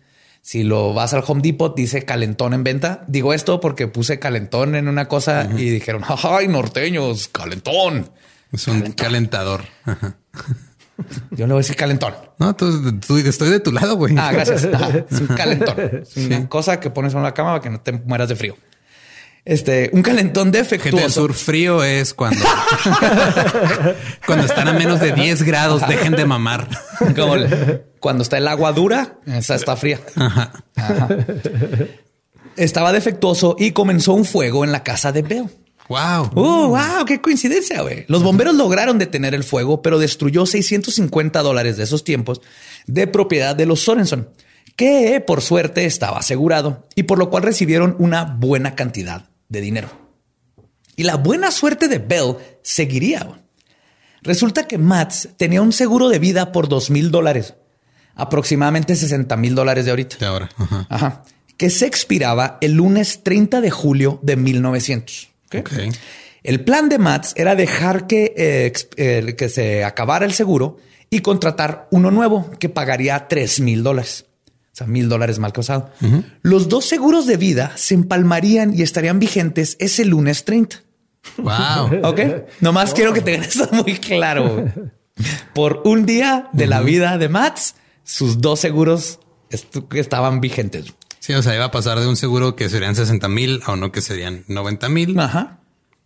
[0.43, 3.05] Si lo vas al Home Depot, dice calentón en venta.
[3.07, 8.11] Digo esto porque puse calentón en una cosa y dijeron, ay, norteños, calentón.
[8.51, 9.63] Es un calentador.
[11.31, 12.15] Yo no voy a decir calentón.
[12.39, 14.17] No, tú, estoy de tu lado, güey.
[14.19, 14.65] Ah, gracias.
[15.11, 15.77] es un calentón.
[16.03, 18.57] Es una cosa que pones en la cama para que no te mueras de frío.
[19.45, 20.97] Este, un calentón defectuoso.
[20.97, 22.45] Gente sur frío es cuando,
[24.27, 26.69] cuando están a menos de 10 grados, dejen de mamar.
[28.01, 30.01] cuando está el agua dura, esa está fría.
[32.57, 35.51] Estaba defectuoso y comenzó un fuego en la casa de Beo.
[35.89, 36.31] Wow.
[36.35, 38.05] Oh, wow, qué coincidencia, güey.
[38.07, 42.41] Los bomberos lograron detener el fuego, pero destruyó 650 dólares de esos tiempos
[42.87, 44.29] de propiedad de los Sorenson,
[44.81, 49.91] que por suerte estaba asegurado y por lo cual recibieron una buena cantidad de dinero.
[50.97, 53.43] Y la buena suerte de Bell seguiría.
[54.23, 57.57] Resulta que Mats tenía un seguro de vida por dos mil dólares,
[58.15, 60.17] aproximadamente 60 mil dólares de ahorita.
[60.19, 60.49] De ahora.
[60.89, 61.25] Ajá.
[61.59, 65.29] Que se expiraba el lunes 30 de julio de 1900.
[66.43, 70.79] El plan de Mats era dejar que, eh, eh, que se acabara el seguro
[71.11, 74.25] y contratar uno nuevo que pagaría tres mil dólares.
[74.73, 75.91] O sea, mil dólares mal causado.
[76.43, 80.77] Los dos seguros de vida se empalmarían y estarían vigentes ese lunes 30.
[81.39, 82.01] Wow.
[82.05, 82.21] Ok.
[82.61, 84.67] Nomás quiero que tengan eso muy claro.
[85.55, 89.19] Por un día de la vida de Mats, sus dos seguros
[89.93, 90.95] estaban vigentes.
[91.19, 93.93] Sí, o sea, iba a pasar de un seguro que serían 60 mil a uno
[93.93, 95.19] que serían 90 mil.
[95.19, 95.59] Ajá.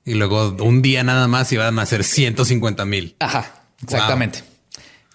[0.04, 3.16] Y luego un día nada más iban a ser 150 mil.
[3.20, 4.42] Ajá, exactamente.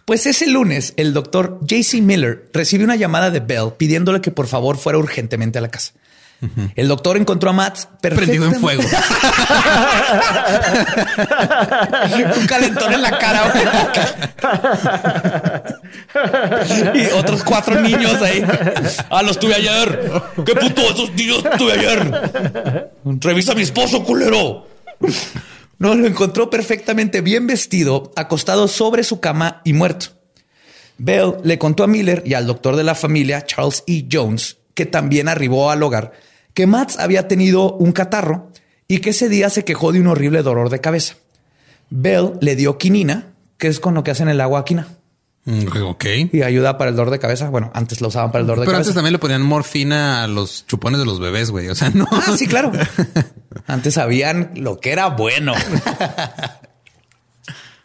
[0.10, 4.48] Pues ese lunes, el doctor JC Miller recibió una llamada de Bell pidiéndole que por
[4.48, 5.92] favor fuera urgentemente a la casa.
[6.76, 8.82] El doctor encontró a Matt prendido en fuego.
[12.40, 13.54] Un calentón en la cara.
[16.96, 18.44] y otros cuatro niños ahí.
[19.12, 20.12] Ah, los tuve ayer.
[20.44, 22.92] Qué puto, esos niños tuve ayer.
[23.04, 24.68] Revisa a mi esposo, culero.
[25.80, 30.08] No, lo encontró perfectamente bien vestido, acostado sobre su cama y muerto.
[30.98, 34.06] Bell le contó a Miller y al doctor de la familia, Charles E.
[34.12, 36.12] Jones, que también arribó al hogar,
[36.54, 38.52] que Mats había tenido un catarro
[38.90, 41.16] y que ese día se quejó de un horrible dolor de cabeza.
[41.90, 44.99] Bell le dio quinina, que es con lo que hacen el agua quina.
[45.46, 46.06] Mm, ok.
[46.34, 47.50] Y ayuda para el dolor de cabeza.
[47.50, 48.72] Bueno, antes lo usaban para el dolor de cabeza.
[48.72, 51.70] Pero antes también le ponían morfina a los chupones de los bebés, güey.
[51.70, 52.08] O sea, no.
[52.12, 52.72] Ah, sí, claro.
[53.68, 55.54] antes sabían lo que era bueno.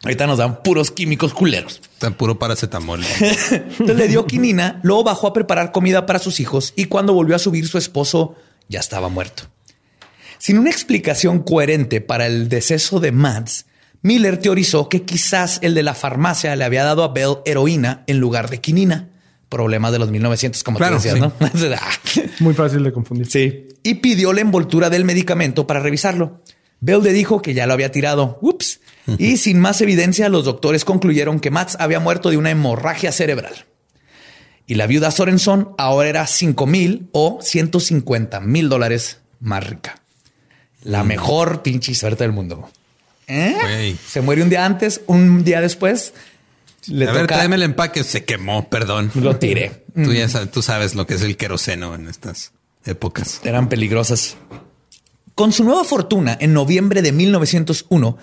[0.05, 1.81] Ahorita nos dan puros químicos culeros.
[1.97, 3.01] Tan puro paracetamol.
[3.51, 7.35] Entonces le dio quinina, luego bajó a preparar comida para sus hijos y cuando volvió
[7.35, 8.35] a subir su esposo
[8.69, 9.45] ya estaba muerto.
[10.37, 13.65] Sin una explicación coherente para el deceso de Mads,
[14.05, 18.19] Miller teorizó que quizás el de la farmacia le había dado a Bell heroína en
[18.19, 19.09] lugar de quinina.
[19.49, 21.33] Problemas de los 1900, como claro, decías, ¿no?
[22.39, 23.25] Muy fácil de confundir.
[23.25, 23.67] Sí.
[23.81, 26.43] Y pidió la envoltura del medicamento para revisarlo.
[26.81, 28.37] Bell le dijo que ya lo había tirado.
[28.43, 28.79] Ups.
[29.17, 33.65] Y sin más evidencia, los doctores concluyeron que Mads había muerto de una hemorragia cerebral.
[34.67, 39.99] Y la viuda Sorenson ahora era 5 mil o 150 mil dólares más rica.
[40.83, 41.07] La mm.
[41.07, 42.69] mejor pinche suerte del mundo.
[43.27, 43.95] ¿Eh?
[44.07, 46.13] Se muere un día antes, un día después.
[46.87, 48.03] Le a ver, tráeme el empaque.
[48.03, 49.11] Se quemó, perdón.
[49.15, 49.85] Lo tiré.
[49.95, 52.51] Tú ya sabes, tú sabes lo que es el queroseno en estas
[52.85, 53.41] épocas.
[53.43, 54.37] Eran peligrosas.
[55.33, 58.17] Con su nueva fortuna, en noviembre de 1901,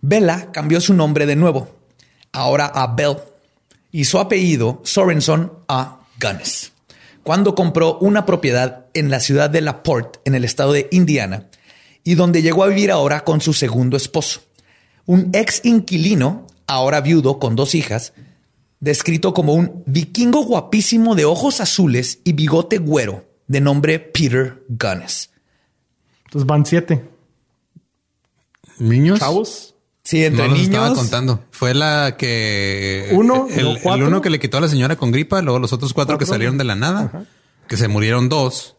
[0.00, 1.76] Bella cambió su nombre de nuevo,
[2.32, 3.16] ahora a Bell,
[3.92, 6.72] y su apellido Sorenson a Gunness,
[7.22, 11.46] cuando compró una propiedad en la ciudad de LaPorte, en el estado de Indiana,
[12.04, 14.40] y donde llegó a vivir ahora con su segundo esposo,
[15.06, 18.12] un ex inquilino, ahora viudo con dos hijas,
[18.80, 25.30] descrito como un vikingo guapísimo de ojos azules y bigote güero, de nombre Peter Gunness.
[26.26, 27.04] Entonces van siete.
[28.78, 29.18] ¿Niños?
[29.18, 29.74] ¿Chavos?
[30.04, 30.68] Sí, entre no niños.
[30.68, 31.44] estaba contando.
[31.50, 35.58] Fue la que uno, el, uno que le quitó a la señora con gripa, luego
[35.58, 37.26] los otros cuatro, que salieron de la nada,
[37.68, 38.77] que se murieron dos,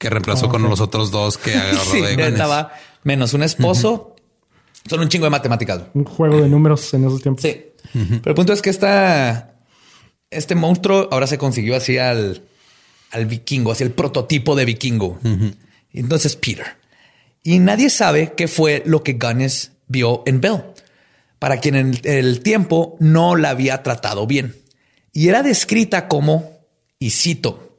[0.00, 2.72] que reemplazó con los otros dos que agarró sí, de estaba
[3.04, 4.16] menos un esposo.
[4.88, 5.82] Son un chingo de matemáticas.
[5.92, 7.42] Un juego de números en esos tiempos.
[7.42, 7.66] Sí.
[7.92, 9.56] Pero el punto es que esta,
[10.30, 12.42] este monstruo ahora se consiguió así al,
[13.10, 15.18] al vikingo, así el prototipo de vikingo.
[15.92, 16.78] Entonces Peter.
[17.42, 20.62] Y nadie sabe qué fue lo que Gunness vio en Bell,
[21.38, 24.56] para quien en el tiempo no la había tratado bien.
[25.12, 26.52] Y era descrita como,
[26.98, 27.76] y cito,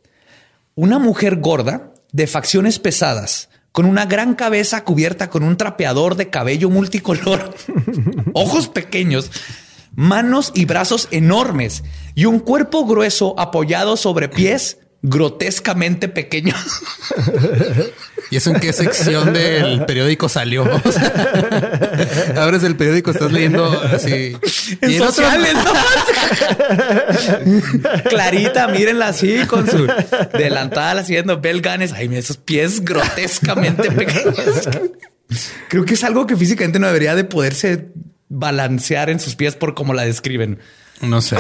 [0.75, 6.29] una mujer gorda de facciones pesadas, con una gran cabeza cubierta con un trapeador de
[6.29, 7.55] cabello multicolor,
[8.33, 9.31] ojos pequeños,
[9.95, 11.83] manos y brazos enormes
[12.15, 16.59] y un cuerpo grueso apoyado sobre pies grotescamente pequeños.
[18.31, 20.63] ¿Y eso en qué sección del periódico salió?
[22.37, 24.37] abres el periódico, estás leyendo así.
[24.79, 25.53] En sociales,
[28.09, 29.85] Clarita, mírenla así con su
[30.31, 31.91] delantal haciendo belganes.
[31.91, 34.69] Ay, esos pies grotescamente pequeños.
[35.67, 37.89] Creo que es algo que físicamente no debería de poderse
[38.29, 40.59] balancear en sus pies por cómo la describen.
[41.01, 41.35] No sé.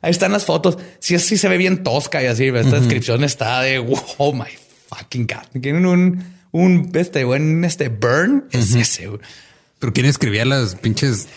[0.00, 0.78] Ahí están las fotos.
[1.00, 2.46] Sí, sí se ve bien tosca y así.
[2.46, 3.78] Esta descripción está de
[4.18, 4.44] oh my
[4.96, 5.60] fucking God.
[5.60, 8.46] Tienen un, un este buen este burn.
[8.52, 9.10] Es ese.
[9.78, 11.28] Pero quién escribía las pinches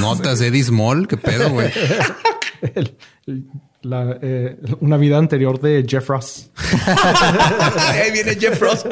[0.00, 1.08] notas de Eddie Small.
[1.08, 1.70] Qué pedo, güey.
[3.80, 6.50] Eh, una vida anterior de Jeff Ross.
[7.92, 8.84] Ahí viene Jeff Ross.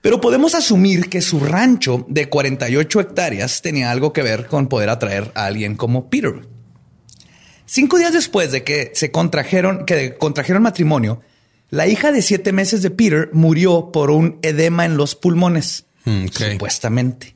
[0.00, 4.88] Pero podemos asumir que su rancho de 48 hectáreas tenía algo que ver con poder
[4.88, 6.48] atraer a alguien como Peter.
[7.66, 11.20] Cinco días después de que se contrajeron, que contrajeron matrimonio,
[11.70, 16.26] la hija de siete meses de Peter murió por un edema en los pulmones, mm,
[16.28, 17.34] supuestamente.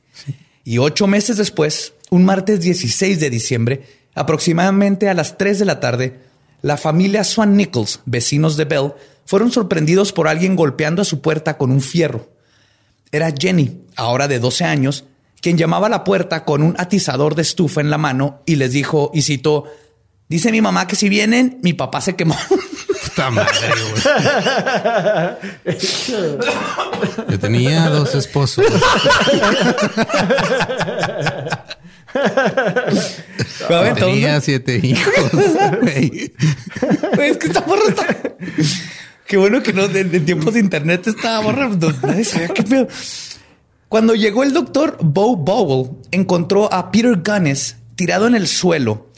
[0.64, 3.82] Y ocho meses después, un martes 16 de diciembre,
[4.14, 6.20] aproximadamente a las 3 de la tarde,
[6.62, 8.92] la familia Swan Nichols, vecinos de Bell,
[9.26, 12.32] fueron sorprendidos por alguien golpeando a su puerta con un fierro
[13.12, 15.04] era Jenny, ahora de 12 años,
[15.40, 18.72] quien llamaba a la puerta con un atizador de estufa en la mano y les
[18.72, 19.64] dijo, y citó,
[20.28, 22.34] dice mi mamá que si vienen, mi papá se quemó.
[23.14, 23.68] Puta madre,
[25.64, 25.76] güey.
[27.28, 28.64] Yo tenía dos esposos.
[33.98, 35.14] tenía siete hijos.
[37.18, 37.64] es que está
[39.26, 41.92] Qué bueno que no, en, tiempos de internet estaba borrando.
[42.02, 42.88] Nadie sabía qué pedo.
[43.88, 49.10] Cuando llegó el doctor Bo Bowell, encontró a Peter Gunness tirado en el suelo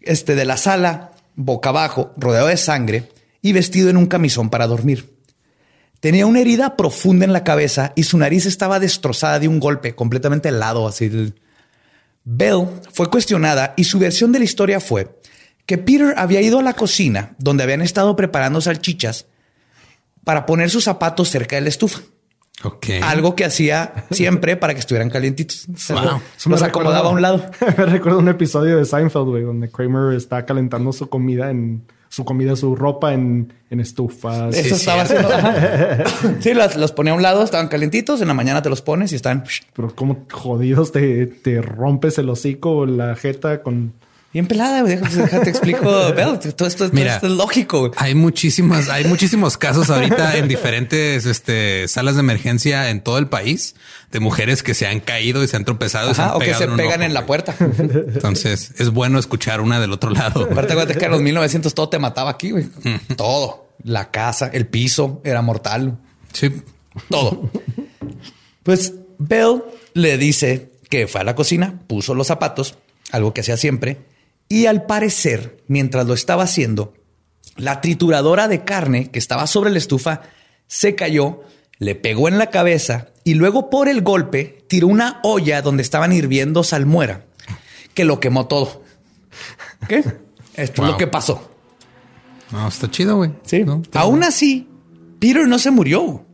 [0.00, 3.08] este, de la sala, boca abajo, rodeado de sangre
[3.42, 5.14] y vestido en un camisón para dormir.
[6.00, 9.94] Tenía una herida profunda en la cabeza y su nariz estaba destrozada de un golpe
[9.94, 10.86] completamente helado.
[10.86, 11.34] Así.
[12.24, 15.18] Bell fue cuestionada y su versión de la historia fue
[15.66, 19.26] que Peter había ido a la cocina donde habían estado preparando salchichas
[20.24, 22.00] para poner sus zapatos cerca de la estufa.
[22.62, 23.00] Okay.
[23.02, 25.66] Algo que hacía siempre para que estuvieran calientitos.
[25.88, 26.20] Wow.
[26.46, 27.44] Me acomodaba a un lado.
[27.78, 32.24] me recuerdo un episodio de Seinfeld, güey, donde Kramer está calentando su comida en su
[32.24, 34.56] comida, su ropa en, en estufas.
[34.56, 35.28] Eso estaba haciendo.
[36.40, 38.20] sí, las, los ponía a un lado, estaban calientitos.
[38.20, 39.44] En la mañana te los pones y están.
[39.74, 43.92] Pero como jodidos te, te rompes el hocico, la jeta con
[44.32, 45.80] Bien pelada, déjate explico.
[46.56, 47.90] todo, esto, es lógico.
[47.96, 53.28] Hay muchísimas, hay muchísimos casos ahorita en diferentes este, salas de emergencia en todo el
[53.28, 53.74] país
[54.12, 57.14] de mujeres que se han caído y se han tropezado o que se pegan en
[57.14, 57.54] la puerta.
[57.58, 60.46] Entonces es bueno escuchar una del otro lado.
[60.50, 62.66] Aparte, que en los 1900 todo te mataba aquí, güey.
[63.16, 63.68] Todo.
[63.82, 65.98] La casa, el piso era mortal.
[66.34, 66.52] Sí.
[67.08, 67.50] Todo.
[68.62, 69.62] Pues Bell
[69.94, 72.76] le dice que fue a la cocina, puso los zapatos,
[73.10, 73.98] algo que hacía siempre,
[74.48, 76.94] y al parecer, mientras lo estaba haciendo,
[77.56, 80.22] la trituradora de carne que estaba sobre la estufa
[80.66, 81.42] se cayó,
[81.78, 86.12] le pegó en la cabeza y luego por el golpe tiró una olla donde estaban
[86.12, 87.26] hirviendo salmuera,
[87.94, 88.82] que lo quemó todo.
[89.88, 90.04] ¿Qué?
[90.54, 91.50] Esto es lo que pasó.
[92.50, 93.32] No, está chido, güey.
[93.44, 93.64] Sí.
[93.92, 94.68] Aún así,
[95.18, 96.24] Peter no se murió,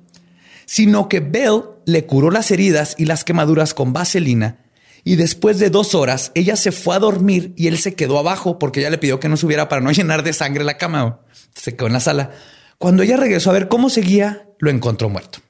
[0.67, 4.64] sino que Bell le curó las heridas y las quemaduras con vaselina
[5.05, 8.59] y después de dos horas, ella se fue a dormir y él se quedó abajo
[8.59, 11.21] porque ella le pidió que no subiera para no llenar de sangre la cama.
[11.55, 12.31] Se quedó en la sala.
[12.79, 15.41] Cuando ella regresó a ver cómo seguía, lo encontró muerto.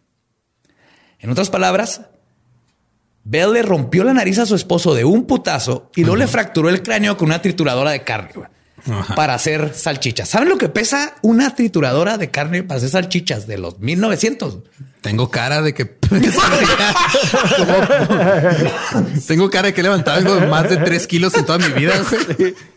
[1.21, 2.03] En otras palabras,
[3.23, 6.69] Bell le rompió la nariz a su esposo de un putazo y luego le fracturó
[6.69, 8.33] el cráneo con una trituradora de carne
[9.17, 10.29] para hacer salchichas.
[10.29, 14.59] ¿Saben lo que pesa una trituradora de carne para hacer salchichas de los 1900?
[15.01, 15.85] Tengo cara de que
[19.27, 21.93] tengo cara de que he levantado más de tres kilos en toda mi vida.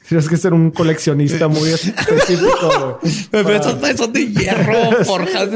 [0.10, 3.00] Tienes que ser un coleccionista muy específico.
[3.32, 5.48] Pero son, de hierro, forjas.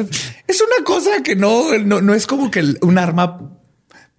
[0.48, 3.38] Es una cosa que no, no, es como que un arma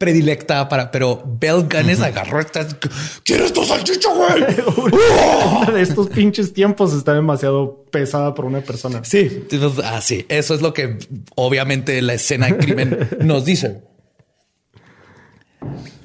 [0.02, 2.74] predilecta para, pero Bell Gunness agarró estas.
[3.22, 5.72] ¿Quieres tu salchicha, güey?
[5.72, 9.04] De estos pinches tiempos está demasiado pesada por una persona.
[9.04, 9.44] Sí,
[9.84, 10.26] ah, sí.
[10.28, 10.98] Eso es lo que
[11.36, 13.80] obviamente la escena de crimen nos dice.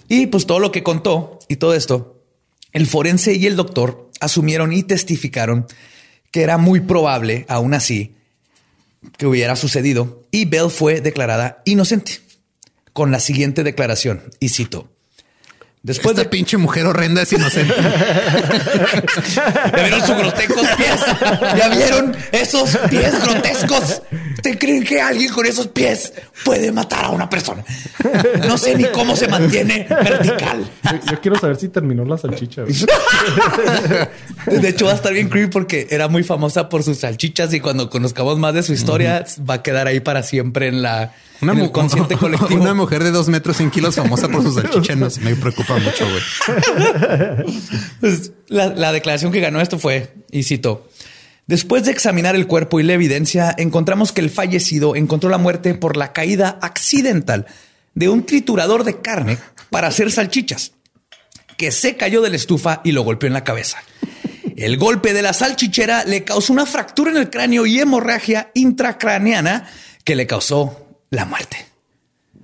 [0.07, 2.21] Y pues todo lo que contó y todo esto,
[2.73, 5.65] el forense y el doctor asumieron y testificaron
[6.29, 8.15] que era muy probable, aún así,
[9.17, 12.26] que hubiera sucedido y Bell fue declarada inocente
[12.97, 14.87] con la siguiente declaración y cito.
[15.83, 17.75] Después de pinche mujer horrenda es inocente.
[19.35, 20.99] ¿Ya vieron sus grotescos pies?
[21.55, 24.01] ¿Ya vieron esos pies grotescos?
[24.41, 26.11] ¿Te creen que alguien con esos pies
[26.43, 27.63] puede matar a una persona?
[28.47, 30.67] No sé ni cómo se mantiene vertical.
[31.07, 32.63] Yo, quiero saber si terminó la salchicha.
[34.47, 37.59] De hecho, va a estar bien creepy porque era muy famosa por sus salchichas y
[37.59, 41.71] cuando conozcamos más de su historia va a quedar ahí para siempre en la una
[41.71, 42.61] consciente colectivo.
[42.61, 47.45] Una mujer de dos metros, 100 kilos famosa por sus salchichas me preocupa mucho, güey.
[47.99, 50.87] Pues, la, declaración que ganó esto fue, y cito,
[51.47, 55.73] Después de examinar el cuerpo y la evidencia, encontramos que el fallecido encontró la muerte
[55.75, 57.45] por la caída accidental
[57.95, 59.37] de un triturador de carne
[59.69, 60.73] para hacer salchichas,
[61.57, 63.77] que se cayó de la estufa y lo golpeó en la cabeza.
[64.57, 69.69] El golpe de la salchichera le causó una fractura en el cráneo y hemorragia intracraneana
[70.03, 71.57] que le causó la muerte.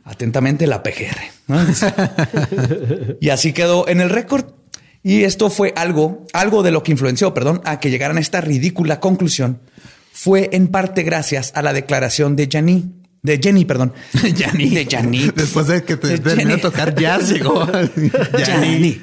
[0.05, 1.19] Atentamente la PGR.
[3.21, 4.45] y así quedó en el récord.
[5.01, 8.41] Y esto fue algo, algo de lo que influenció, perdón, a que llegaran a esta
[8.41, 9.59] ridícula conclusión.
[10.13, 13.93] Fue en parte gracias a la declaración de Jenny, de Jenny, perdón.
[14.35, 14.69] Jenny.
[14.69, 15.31] De Jenny.
[15.33, 17.65] Después de que te terminó a tocar jazz, llegó
[18.37, 18.99] Jenny.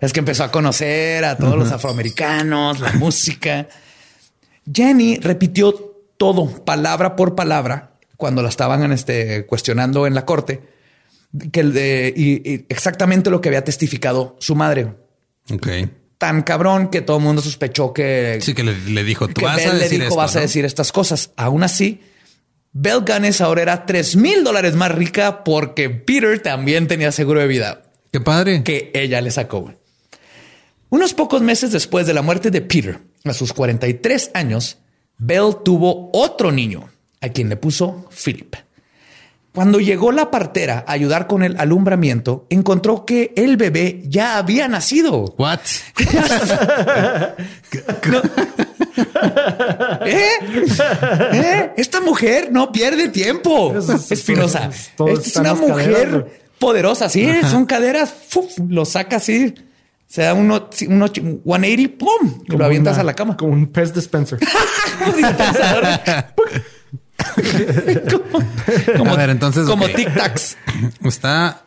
[0.00, 3.68] es que empezó a conocer a todos los afroamericanos, la música.
[4.72, 5.89] Jenny repitió
[6.20, 10.60] todo, palabra por palabra, cuando la estaban este, cuestionando en la corte,
[11.50, 14.92] que de, y, exactamente lo que había testificado su madre.
[15.50, 15.66] Ok.
[16.18, 18.38] Tan cabrón que todo el mundo sospechó que...
[18.42, 21.30] Sí, que le, dijo, tú vas a decir le dijo, vas a decir estas cosas.
[21.36, 22.02] Aún así,
[22.74, 27.46] Bell Gunness ahora era tres mil dólares más rica porque Peter también tenía seguro de
[27.46, 27.84] vida.
[28.12, 28.62] Qué padre.
[28.62, 29.72] Que ella le sacó.
[30.90, 34.76] Unos pocos meses después de la muerte de Peter, a sus 43 años,
[35.22, 36.88] Bell tuvo otro niño,
[37.20, 38.56] a quien le puso Philip.
[39.52, 44.66] Cuando llegó la partera a ayudar con el alumbramiento, encontró que el bebé ya había
[44.66, 45.34] nacido.
[45.36, 45.60] What?
[50.06, 50.28] ¿Eh?
[51.32, 51.72] ¿Eh?
[51.76, 53.74] Esta mujer no pierde tiempo.
[54.08, 54.70] Espinosa.
[54.70, 57.10] Es, una mujer poderosa.
[57.10, 58.14] Sí, son caderas.
[58.68, 59.52] lo saca así
[60.10, 62.42] se da uno, uno 180, ¡pum!
[62.48, 63.36] Y lo avientas a la cama.
[63.36, 64.40] Como un pez dispenser.
[68.98, 69.68] como, a ver, entonces.
[69.68, 70.56] Como tic-tacs.
[71.04, 71.62] Está.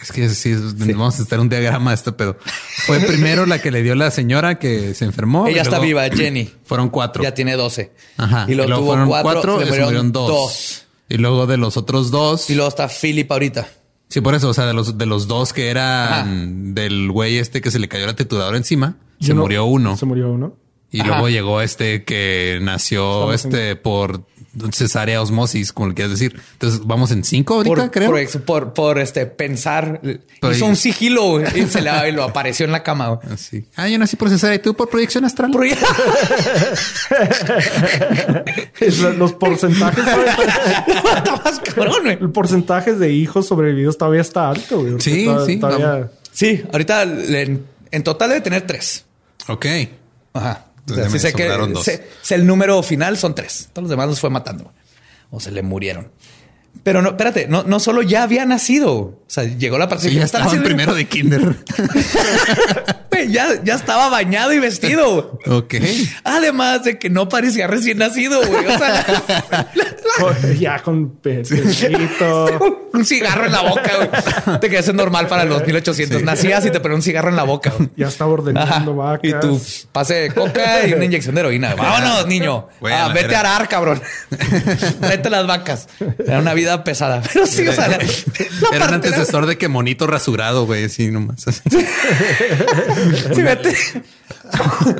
[0.00, 2.38] Es que sí, vamos a estar un diagrama de este pedo.
[2.86, 5.46] Fue primero la que le dio la señora que se enfermó.
[5.46, 6.50] Ella está viva, Jenny.
[6.64, 7.22] Fueron cuatro.
[7.22, 7.92] Ya tiene doce.
[8.16, 8.46] Ajá.
[8.48, 10.86] Y luego, tuvo cuatro, y murieron, dos.
[11.06, 12.48] Y luego de los otros dos.
[12.48, 13.68] Y luego está Philip ahorita.
[14.12, 17.62] Sí, por eso, o sea, de los, de los dos que eran del güey este
[17.62, 19.96] que se le cayó la trituradora encima, se murió uno.
[19.96, 20.54] Se murió uno.
[20.90, 24.26] Y luego llegó este que nació este por
[24.72, 26.38] cesárea osmosis, como le quieras decir.
[26.52, 28.14] Entonces vamos en cinco ahorita, creo.
[28.44, 30.00] Por, por, este pensar,
[30.50, 33.18] hizo un sigilo y se le lo apareció en la cama.
[33.30, 33.66] Así.
[33.76, 35.52] Ah, yo nací por cesárea y tú por proyección astral.
[39.16, 40.04] Los porcentajes.
[42.20, 44.80] El porcentaje de hijos sobrevividos todavía está alto.
[44.80, 45.00] Güey.
[45.00, 45.60] Sí, sí.
[46.32, 49.04] Sí, ahorita en total debe tener tres.
[49.48, 49.66] Ok.
[50.34, 53.68] Ajá sé que el número final son tres.
[53.72, 54.72] Todos los demás los fue matando
[55.30, 56.10] o se le murieron.
[56.82, 58.92] Pero no, espérate, no, no solo ya había nacido.
[58.92, 60.20] O sea, llegó la participación.
[60.20, 61.56] ya estaba en primero de kinder.
[63.28, 65.38] ya, ya estaba bañado y vestido.
[65.46, 65.74] ok.
[66.24, 68.66] Además de que no parecía recién nacido, güey.
[68.66, 69.70] O sea,
[70.58, 71.18] ya con
[72.92, 74.60] un cigarro en la boca, güey.
[74.60, 76.22] Te quedas normal para los 1800.
[76.22, 77.72] Nacías y te ponen un cigarro en la boca.
[77.96, 79.24] Ya estaba ordenando vacas.
[79.24, 79.60] Y tu
[79.92, 81.74] pase de coca y una inyección de heroína.
[81.74, 82.68] Vámonos, niño.
[82.90, 84.00] Ah, vete a arar, cabrón.
[85.00, 85.88] vete las vacas.
[86.18, 87.22] Era una vida pesada.
[87.32, 87.98] Pero sí, o sea, la,
[88.72, 90.84] era un antecesor de que monito rasurado, güey.
[90.84, 91.44] Así nomás.
[93.34, 93.74] sí, vete.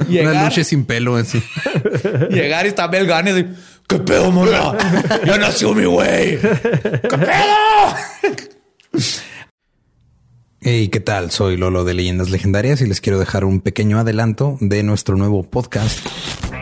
[0.22, 1.42] Una noche sin pelo, así.
[2.30, 3.46] Llegar y está Belganes y
[3.86, 4.32] ¿Qué pedo?
[5.26, 6.38] Ya nació mi güey.
[6.40, 7.94] ¿Qué pedo?
[10.60, 11.30] Hey, ¿qué tal?
[11.30, 15.42] Soy Lolo de Leyendas Legendarias y les quiero dejar un pequeño adelanto de nuestro nuevo
[15.42, 16.06] podcast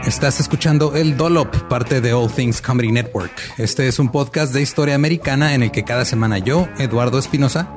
[0.07, 3.31] Estás escuchando El Dollop, parte de All Things Comedy Network.
[3.59, 7.77] Este es un podcast de historia americana en el que cada semana yo, Eduardo Espinosa,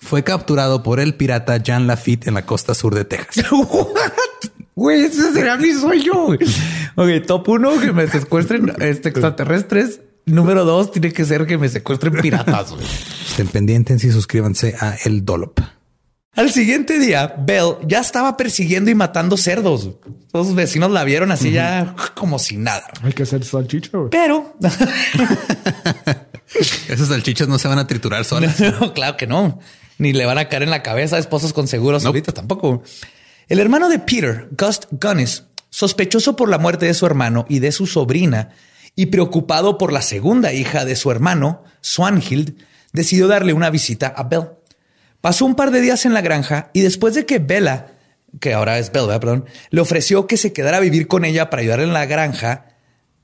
[0.00, 3.46] fue capturado por el pirata Jean Lafitte en la costa sur de Texas.
[4.76, 6.28] Güey, ese será mi sueño.
[6.94, 10.00] Ok, top uno, que me secuestren este, extraterrestres.
[10.24, 12.74] Número dos, tiene que ser que me secuestren piratas.
[13.28, 15.60] Estén pendientes y suscríbanse a El Dolop.
[16.34, 19.90] Al siguiente día, Bell ya estaba persiguiendo y matando cerdos.
[20.32, 22.84] Los vecinos la vieron así ya como si nada.
[23.02, 23.90] Hay que hacer salchicha.
[24.10, 24.56] Pero
[26.88, 28.56] Esas salchichas no se van a triturar solas.
[28.94, 29.58] claro que no.
[30.00, 32.82] Ni le van a caer en la cabeza a esposos con seguros ahorita tampoco.
[33.48, 37.70] El hermano de Peter, Gust Gunnis, sospechoso por la muerte de su hermano y de
[37.70, 38.48] su sobrina
[38.96, 42.56] y preocupado por la segunda hija de su hermano, Swanhild,
[42.94, 44.48] decidió darle una visita a Bell.
[45.20, 47.92] Pasó un par de días en la granja y después de que Bella,
[48.40, 51.60] que ahora es Bella, perdón, le ofreció que se quedara a vivir con ella para
[51.60, 52.69] ayudar en la granja,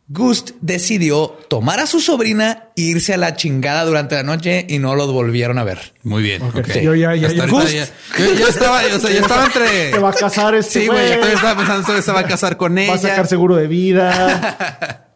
[0.09, 4.79] Gust decidió tomar a su sobrina e irse a la chingada durante la noche y
[4.79, 5.95] no los volvieron a ver.
[6.05, 6.43] Muy bien.
[6.43, 6.85] Okay.
[6.85, 7.73] Yo ya, ya, ya, Gust.
[7.73, 9.91] ya, yo estaba, o sea, yo estaba entre.
[9.91, 11.09] Se va a casar este Sí, güey.
[11.09, 12.93] Yo estaba pensando se va a casar con ella.
[12.93, 15.09] Va a sacar seguro de vida.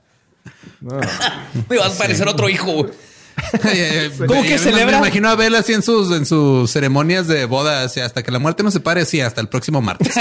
[0.81, 0.99] no.
[1.69, 2.87] Me va a parecer otro hijo.
[4.27, 5.01] ¿Cómo que celebra?
[5.01, 8.31] Me imagino a Bella así en sus, en sus ceremonias de boda, así hasta que
[8.31, 10.15] la muerte no se pare, así hasta el próximo martes.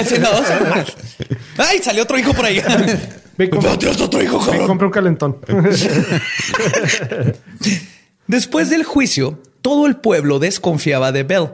[1.58, 2.62] Ay, salió otro hijo por ahí.
[3.38, 5.38] Me compré otro hijo, Me compré un calentón.
[8.28, 11.50] Después del juicio, todo el pueblo desconfiaba de Bell.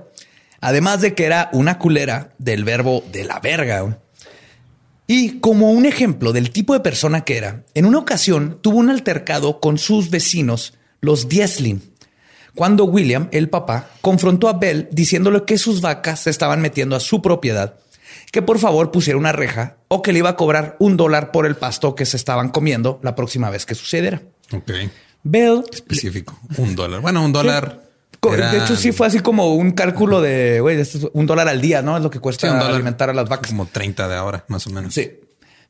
[0.62, 4.00] Además de que era una culera del verbo de la verga.
[5.08, 8.90] Y como un ejemplo del tipo de persona que era, en una ocasión tuvo un
[8.90, 10.74] altercado con sus vecinos
[11.06, 11.82] los Dieslin,
[12.56, 17.00] cuando William, el papá, confrontó a Bell diciéndole que sus vacas se estaban metiendo a
[17.00, 17.76] su propiedad,
[18.32, 21.46] que por favor pusiera una reja o que le iba a cobrar un dólar por
[21.46, 24.22] el pasto que se estaban comiendo la próxima vez que sucediera.
[24.52, 24.72] Ok.
[25.24, 25.64] Bell.
[25.72, 26.38] Específico.
[26.58, 27.02] Un dólar.
[27.02, 27.82] Bueno, un dólar.
[28.22, 30.82] De hecho, sí fue así como un cálculo de güey,
[31.14, 33.52] un dólar al día, no es lo que cuesta alimentar a las vacas.
[33.52, 34.94] Como 30 de ahora, más o menos.
[34.94, 35.20] Sí.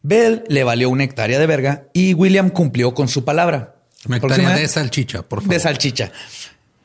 [0.01, 3.74] Bell le valió una hectárea de verga y William cumplió con su palabra.
[4.05, 5.53] Una hectárea de salchicha, por favor.
[5.53, 6.11] De salchicha.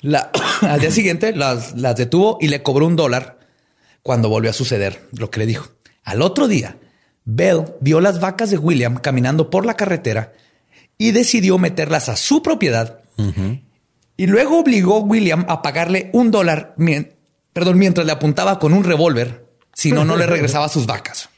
[0.01, 0.31] La,
[0.62, 3.39] al día siguiente las, las detuvo y le cobró un dólar
[4.03, 5.68] cuando volvió a suceder lo que le dijo.
[6.05, 6.77] Al otro día,
[7.25, 10.33] Bell vio las vacas de William caminando por la carretera
[10.99, 13.01] y decidió meterlas a su propiedad.
[14.16, 16.75] Y luego obligó a William a pagarle un dólar,
[17.53, 21.29] perdón, mientras le apuntaba con un revólver, si no, no le regresaba sus vacas.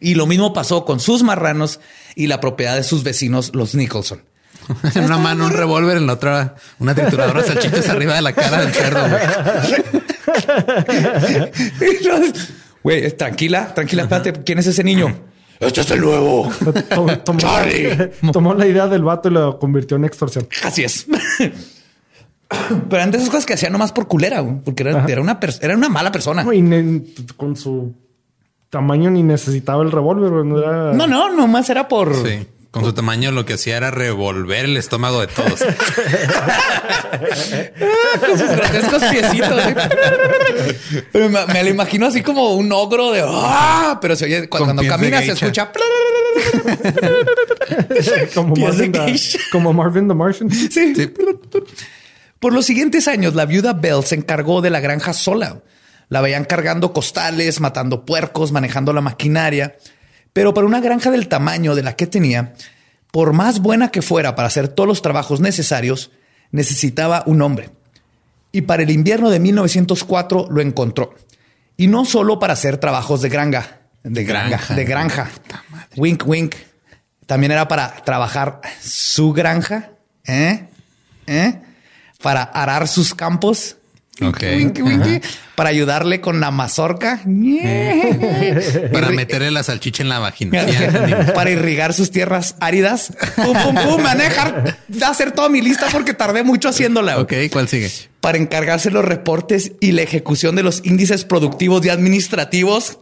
[0.00, 1.80] Y lo mismo pasó con sus marranos
[2.14, 4.22] y la propiedad de sus vecinos, los Nicholson.
[4.94, 8.32] en una mano un revólver, en la otra una trituradora de salchichas arriba de la
[8.32, 9.00] cara del cerdo.
[12.82, 14.32] Güey, tranquila, tranquila, espérate.
[14.44, 15.14] ¿Quién es ese niño?
[15.60, 16.50] Este es el nuevo.
[17.24, 18.10] Tomó, Charlie.
[18.32, 20.46] Tomó la idea del vato y lo convirtió en extorsión.
[20.62, 21.06] Así es.
[22.88, 26.12] Pero antes esas cosas que hacía nomás por culera, porque era, una, era una mala
[26.12, 26.46] persona.
[27.36, 27.92] con su
[28.70, 30.30] tamaño ni necesitaba el revólver.
[30.44, 32.14] No, no, no, nomás era por...
[32.14, 32.46] Sí.
[32.70, 35.60] Con su tamaño lo que hacía era revolver el estómago de todos.
[38.20, 39.62] Con sus grotescos piecitos.
[41.10, 43.24] Pero me, lo imagino así como un ogro de...
[43.26, 43.98] ¡Ah!
[44.02, 45.72] Pero se oye, cuando, camina se escucha...
[48.34, 48.92] como, Marvin
[49.50, 50.50] como Marvin the Martian.
[50.50, 51.10] Sí.
[52.38, 55.62] Por los siguientes años, la viuda Bell se encargó de la granja sola.
[56.10, 59.76] La veían cargando costales, matando puercos, manejando la maquinaria.
[60.32, 62.54] Pero para una granja del tamaño de la que tenía,
[63.10, 66.10] por más buena que fuera para hacer todos los trabajos necesarios,
[66.50, 67.70] necesitaba un hombre.
[68.52, 71.14] Y para el invierno de 1904 lo encontró.
[71.76, 75.30] Y no solo para hacer trabajos de granja, de granja, de granja.
[75.96, 76.54] Wink, wink.
[77.26, 79.90] También era para trabajar su granja,
[80.24, 80.66] ¿eh?
[81.26, 81.60] ¿Eh?
[82.22, 83.77] Para arar sus campos.
[85.54, 87.20] Para ayudarle con la mazorca.
[88.92, 90.64] para meterle la salchicha en la vagina.
[91.34, 93.12] para irrigar sus tierras áridas.
[93.36, 97.18] Pum, pum, pum, manejar, hacer toda mi lista porque tardé mucho haciéndola.
[97.18, 97.90] Ok, ¿cuál sigue?
[98.20, 102.98] Para encargarse los reportes y la ejecución de los índices productivos y administrativos.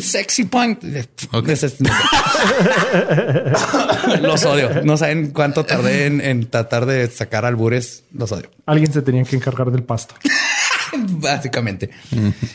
[0.00, 0.82] Sexy point.
[4.20, 4.82] los odio.
[4.84, 8.04] No saben cuánto tardé en, en tratar de sacar albures.
[8.12, 8.50] Los odio.
[8.66, 10.14] Alguien se tenía que encargar del pasto.
[10.96, 11.90] Básicamente.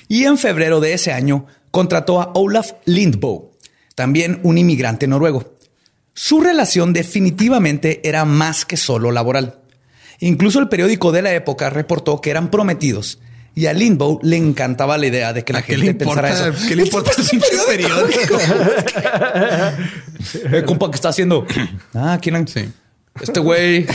[0.07, 3.51] Y en febrero de ese año contrató a Olaf Lindboe,
[3.95, 5.55] también un inmigrante noruego.
[6.13, 9.59] Su relación definitivamente era más que solo laboral.
[10.19, 13.19] Incluso el periódico de la época reportó que eran prometidos
[13.55, 16.67] y a Lindbow le encantaba la idea de que la gente pensara eso.
[16.67, 18.37] ¿Qué le importa este periódico?
[20.51, 21.45] El compa que está haciendo.
[21.93, 22.47] Ah, ¿quién?
[22.47, 22.71] Sí.
[23.21, 23.85] Este güey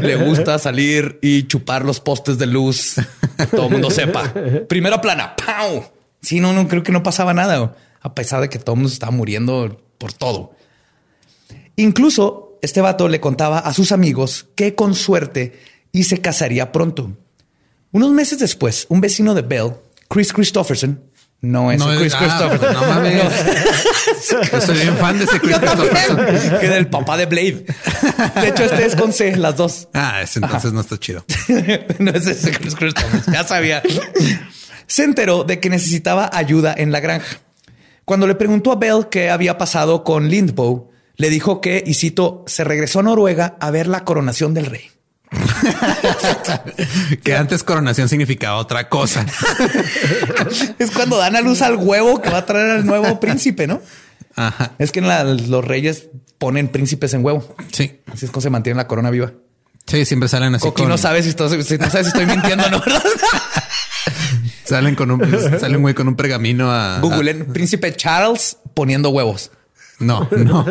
[0.00, 2.94] le gusta salir y chupar los postes de luz.
[3.36, 4.32] Que todo el mundo sepa.
[4.68, 5.36] Primera plana.
[5.36, 5.84] ¡Pau!
[6.22, 7.76] Sí, no, no creo que no pasaba nada.
[8.00, 10.54] A pesar de que todo el mundo estaba muriendo por todo.
[11.76, 15.60] Incluso este vato le contaba a sus amigos que con suerte
[15.92, 17.12] y se casaría pronto.
[17.92, 19.72] Unos meses después, un vecino de Bell,
[20.08, 21.02] Chris Christopherson,
[21.40, 22.72] no es Chris ah, Christopherson.
[22.72, 23.22] No mames.
[24.52, 26.58] Yo soy bien fan de ese Chris Christopherson.
[26.60, 27.64] Que del papá de Blade.
[28.40, 29.88] De hecho, este es con C, las dos.
[29.94, 31.24] Ah, ese entonces no está chido.
[31.98, 33.32] no es ese Chris Christopherson.
[33.32, 33.82] Ya sabía.
[34.88, 37.38] Se enteró de que necesitaba ayuda en la granja.
[38.04, 42.42] Cuando le preguntó a Bell qué había pasado con Lindbow, le dijo que, y cito,
[42.48, 44.90] se regresó a Noruega a ver la coronación del rey.
[47.22, 49.26] que antes coronación significaba otra cosa.
[50.78, 53.80] es cuando dan a luz al huevo que va a traer al nuevo príncipe, ¿no?
[54.36, 54.72] Ajá.
[54.78, 56.08] Es que los reyes
[56.38, 57.54] ponen príncipes en huevo.
[57.72, 58.00] Sí.
[58.12, 59.32] Así es como se mantiene la corona viva.
[59.86, 60.62] Sí, siempre salen así.
[60.62, 62.82] Coqui no sabes si, si, no sabes si estoy mintiendo, ¿no?
[64.64, 65.20] salen con un
[65.58, 69.50] salen con un pergamino a Google príncipe Charles poniendo huevos.
[69.98, 70.64] No, no.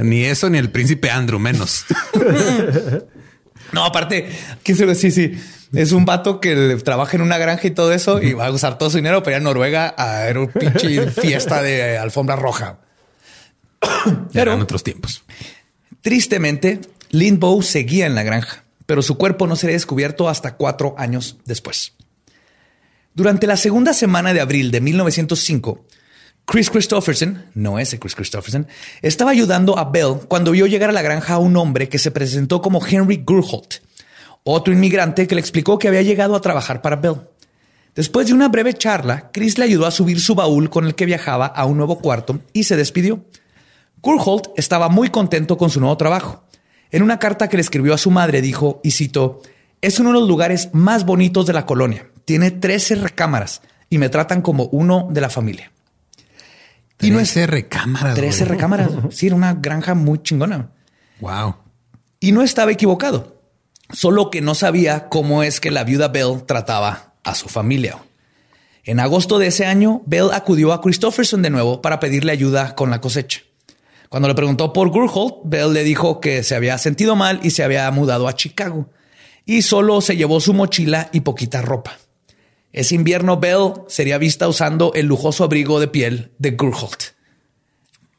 [0.00, 1.84] ni eso ni el príncipe Andrew menos.
[3.72, 4.30] No, aparte,
[4.62, 5.34] quién se lo sí, sí.
[5.72, 8.76] Es un vato que trabaja en una granja y todo eso y va a usar
[8.76, 12.80] todo su dinero para ir a Noruega a ver un pinche fiesta de alfombra roja.
[14.32, 15.22] Pero en otros tiempos.
[16.00, 21.38] Tristemente, Lindbow seguía en la granja, pero su cuerpo no sería descubierto hasta cuatro años
[21.44, 21.94] después.
[23.14, 25.84] Durante la segunda semana de abril de 1905,
[26.50, 28.66] Chris Christopherson, no ese Chris Christopherson,
[29.02, 32.10] estaba ayudando a Bell cuando vio llegar a la granja a un hombre que se
[32.10, 33.74] presentó como Henry Gurholt,
[34.42, 37.20] otro inmigrante que le explicó que había llegado a trabajar para Bell.
[37.94, 41.06] Después de una breve charla, Chris le ayudó a subir su baúl con el que
[41.06, 43.24] viajaba a un nuevo cuarto y se despidió.
[44.02, 46.42] Gurholt estaba muy contento con su nuevo trabajo.
[46.90, 49.40] En una carta que le escribió a su madre dijo, y cito,
[49.80, 52.10] es uno de los lugares más bonitos de la colonia.
[52.24, 55.70] Tiene 13 recámaras y me tratan como uno de la familia.
[57.00, 58.14] Y no es recámaras.
[58.14, 58.90] 13 recámaras.
[59.10, 60.70] Sí, era una granja muy chingona.
[61.20, 61.56] Wow.
[62.20, 63.40] Y no estaba equivocado.
[63.92, 67.98] Solo que no sabía cómo es que la viuda Bell trataba a su familia.
[68.84, 72.90] En agosto de ese año, Bell acudió a Christopherson de nuevo para pedirle ayuda con
[72.90, 73.42] la cosecha.
[74.08, 77.62] Cuando le preguntó por Gurholt, Bell le dijo que se había sentido mal y se
[77.62, 78.90] había mudado a Chicago.
[79.44, 81.92] Y solo se llevó su mochila y poquita ropa.
[82.72, 87.02] Ese invierno, Bell sería vista usando el lujoso abrigo de piel de Gurholt.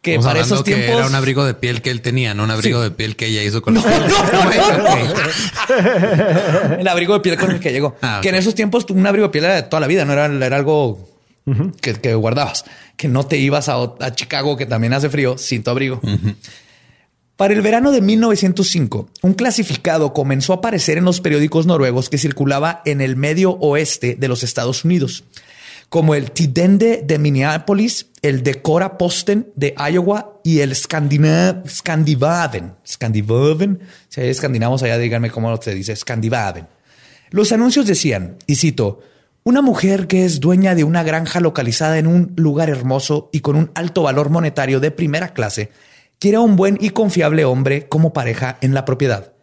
[0.02, 2.82] Que para esos tiempos era un abrigo de piel que él tenía, no un abrigo
[2.82, 3.84] de piel que ella hizo con no,
[6.80, 7.95] el abrigo de piel con el que llegó.
[8.02, 10.14] Ah, que en esos tiempos un abrigo de piel era de toda la vida, no
[10.14, 11.08] era, era algo
[11.82, 12.66] que, guardabas,
[12.97, 16.02] que no te ibas a, Chicago, que también hace frío, sin tu abrigo.
[17.41, 22.19] Para el verano de 1905, un clasificado comenzó a aparecer en los periódicos noruegos que
[22.19, 25.23] circulaba en el medio oeste de los Estados Unidos,
[25.89, 31.63] como el Tidende de Minneapolis, el Decora Posten de Iowa y el Scandinavian.
[31.67, 33.79] Scandinavian.
[34.07, 36.67] Si hay escandinavos allá, díganme cómo se dice Scandinavian.
[37.31, 38.99] Los anuncios decían, y cito,
[39.43, 43.55] una mujer que es dueña de una granja localizada en un lugar hermoso y con
[43.55, 45.71] un alto valor monetario de primera clase
[46.22, 49.34] quiere un buen y confiable hombre como pareja en la propiedad.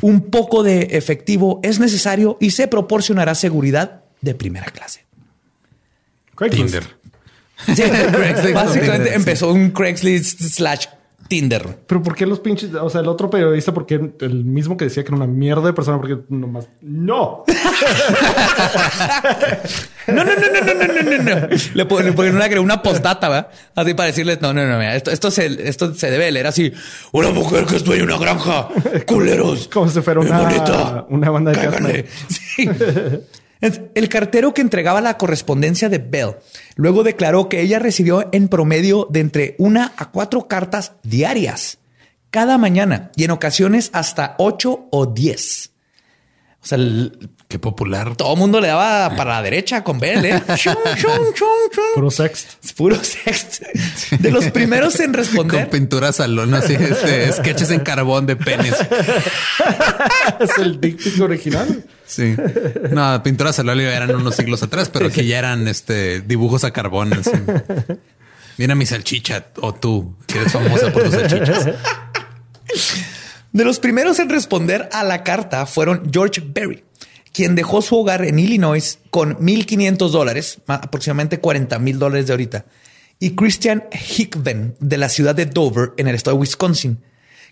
[0.00, 5.04] Un poco de efectivo es necesario y se proporcionará seguridad de primera clase.
[6.50, 6.84] Tinder.
[8.54, 10.86] básicamente empezó un Craigslist slash
[11.30, 11.78] Tinder.
[11.86, 12.74] Pero ¿por qué los pinches?
[12.74, 15.72] O sea, el otro periodista, porque el mismo que decía que era una mierda de
[15.72, 17.44] persona, porque nomás no.
[20.08, 20.34] no, no, no, no,
[20.74, 21.36] no, no, no, no.
[21.72, 23.48] Le ponen una, una postdata, ¿verdad?
[23.76, 26.72] Así para decirles, no, no, no, esto, esto, se, esto se debe leer así.
[27.12, 28.66] Una mujer que estoy en una granja.
[29.06, 29.68] Culeros.
[29.68, 32.68] Como si fuera una, una banda de sí.
[33.60, 36.36] El cartero que entregaba la correspondencia de Bell
[36.76, 41.78] luego declaró que ella recibió en promedio de entre una a cuatro cartas diarias
[42.30, 45.72] cada mañana y en ocasiones hasta ocho o diez.
[46.62, 46.78] O sea,
[47.50, 48.14] Qué popular.
[48.14, 50.40] Todo el mundo le daba para la derecha con Bell, ¿eh?
[51.96, 52.48] Puro sext.
[52.76, 53.64] Puro sext.
[54.20, 55.62] De los primeros en responder.
[55.62, 58.74] Con pintura salón, así, este, sketches en carbón de penes.
[60.40, 61.84] es el díctico original.
[62.06, 62.36] Sí.
[62.92, 67.12] No, pintura salón eran unos siglos atrás, pero aquí ya eran este dibujos a carbón.
[67.14, 67.32] Así.
[68.58, 71.66] Mira mi salchicha o tú, que eres famosa por tus salchichas.
[73.50, 76.84] De los primeros en responder a la carta fueron George Berry,
[77.32, 82.66] quien dejó su hogar en Illinois con 1.500 dólares, aproximadamente 40 mil dólares de ahorita,
[83.18, 86.98] y Christian Hickben de la ciudad de Dover, en el estado de Wisconsin,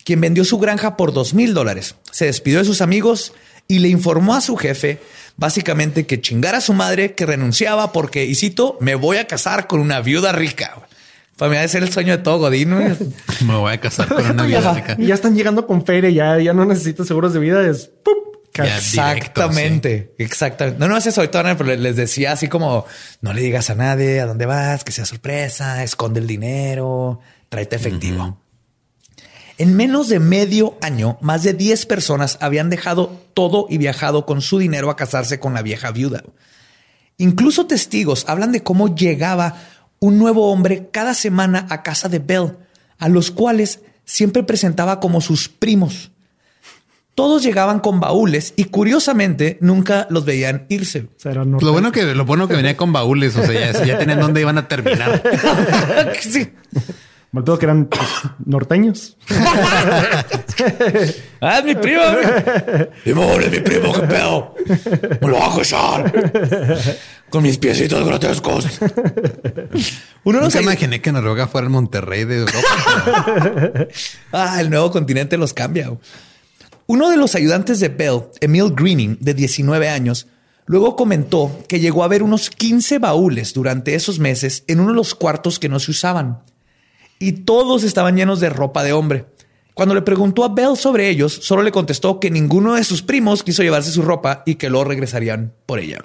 [0.05, 1.97] quien vendió su granja por 2 mil dólares.
[2.11, 3.35] Se despidió de sus amigos
[3.68, 4.99] y le informó a su jefe
[5.37, 9.66] básicamente que chingara a su madre, que renunciaba porque, y cito, me voy a casar
[9.66, 10.74] con una viuda rica.
[11.37, 12.70] Para mí va a ser el sueño de todo Godín.
[13.47, 14.97] me voy a casar con una viuda rica.
[14.99, 17.91] Ya están llegando con feria, ya, ya no necesito seguros de vida, es
[18.65, 20.79] exactamente, exactamente.
[20.79, 22.85] No, no es eso ahorita, pero les decía así como
[23.21, 27.77] no le digas a nadie a dónde vas, que sea sorpresa, esconde el dinero, tráete
[27.77, 28.39] efectivo.
[29.59, 34.41] En menos de medio año, más de 10 personas habían dejado todo y viajado con
[34.41, 36.23] su dinero a casarse con la vieja viuda.
[37.17, 39.57] Incluso testigos hablan de cómo llegaba
[39.99, 42.57] un nuevo hombre cada semana a casa de Bell,
[42.99, 46.13] a los cuales siempre presentaba como sus primos.
[47.19, 51.09] Todos llegaban con baúles y curiosamente nunca los veían irse.
[51.25, 54.41] lo bueno que lo bueno que venía con baúles, o sea, ya, ya tenían dónde
[54.41, 55.21] iban a terminar.
[56.21, 56.53] sí.
[57.33, 58.09] Me que eran pues,
[58.47, 59.16] norteños.
[61.41, 62.03] ah, es mi primo.
[63.05, 63.11] Mi
[63.45, 64.55] es mi primo, qué pedo.
[65.21, 66.12] Me lo voy a casar.
[67.31, 68.79] Con mis piecitos grotescos.
[70.23, 73.89] Uno no se imaginé que Noruega fuera el Monterrey de Europa.
[74.31, 75.91] ah, el nuevo continente los cambia.
[76.91, 80.26] Uno de los ayudantes de Bell, Emil Greening, de 19 años,
[80.64, 84.97] luego comentó que llegó a ver unos 15 baúles durante esos meses en uno de
[84.97, 86.45] los cuartos que no se usaban.
[87.18, 89.26] Y todos estaban llenos de ropa de hombre.
[89.74, 93.43] Cuando le preguntó a Bell sobre ellos, solo le contestó que ninguno de sus primos
[93.43, 95.99] quiso llevarse su ropa y que luego regresarían por ella.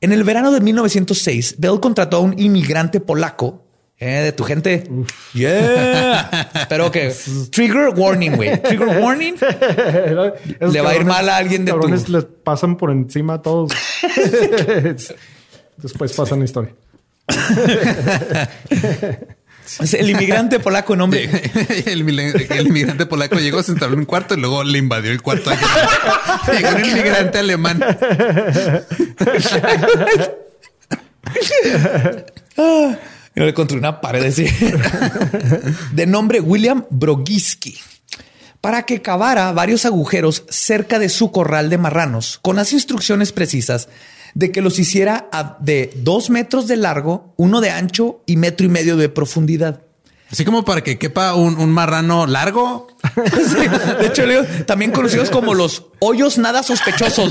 [0.00, 3.66] En el verano de 1906, Bell contrató a un inmigrante polaco
[4.00, 4.88] eh, de tu gente.
[5.34, 6.50] Yeah.
[6.54, 7.14] Espero que
[7.52, 8.62] trigger warning, güey.
[8.62, 9.34] Trigger warning.
[10.60, 11.86] Le va a ir mal a alguien de tu.
[11.86, 12.06] les
[12.42, 13.72] pasan por encima a todos.
[15.76, 16.72] Después pasan la historia.
[19.92, 21.28] el inmigrante polaco, nombre.
[21.84, 25.20] El, el, inmigrante polaco llegó, se instaló en un cuarto y luego le invadió el
[25.20, 25.50] cuarto.
[26.50, 27.84] Llegó un inmigrante alemán.
[33.40, 34.44] Y le encontré una pared así.
[35.92, 37.78] de nombre William Brogiski
[38.60, 43.88] para que cavara varios agujeros cerca de su corral de marranos con las instrucciones precisas
[44.34, 48.68] de que los hiciera de dos metros de largo, uno de ancho y metro y
[48.68, 49.80] medio de profundidad.
[50.30, 52.88] Así como para que quepa un, marrano largo.
[53.16, 54.22] De hecho,
[54.66, 57.30] también conocidos como los hoyos nada sospechosos.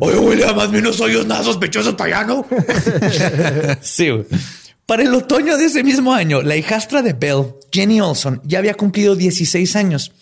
[0.00, 2.46] Oye, William, más menos hoyos nada sospechosos para allá, ¿no?
[3.80, 4.10] sí.
[4.86, 8.74] Para el otoño de ese mismo año, la hijastra de Bell, Jenny Olson, ya había
[8.74, 10.12] cumplido 16 años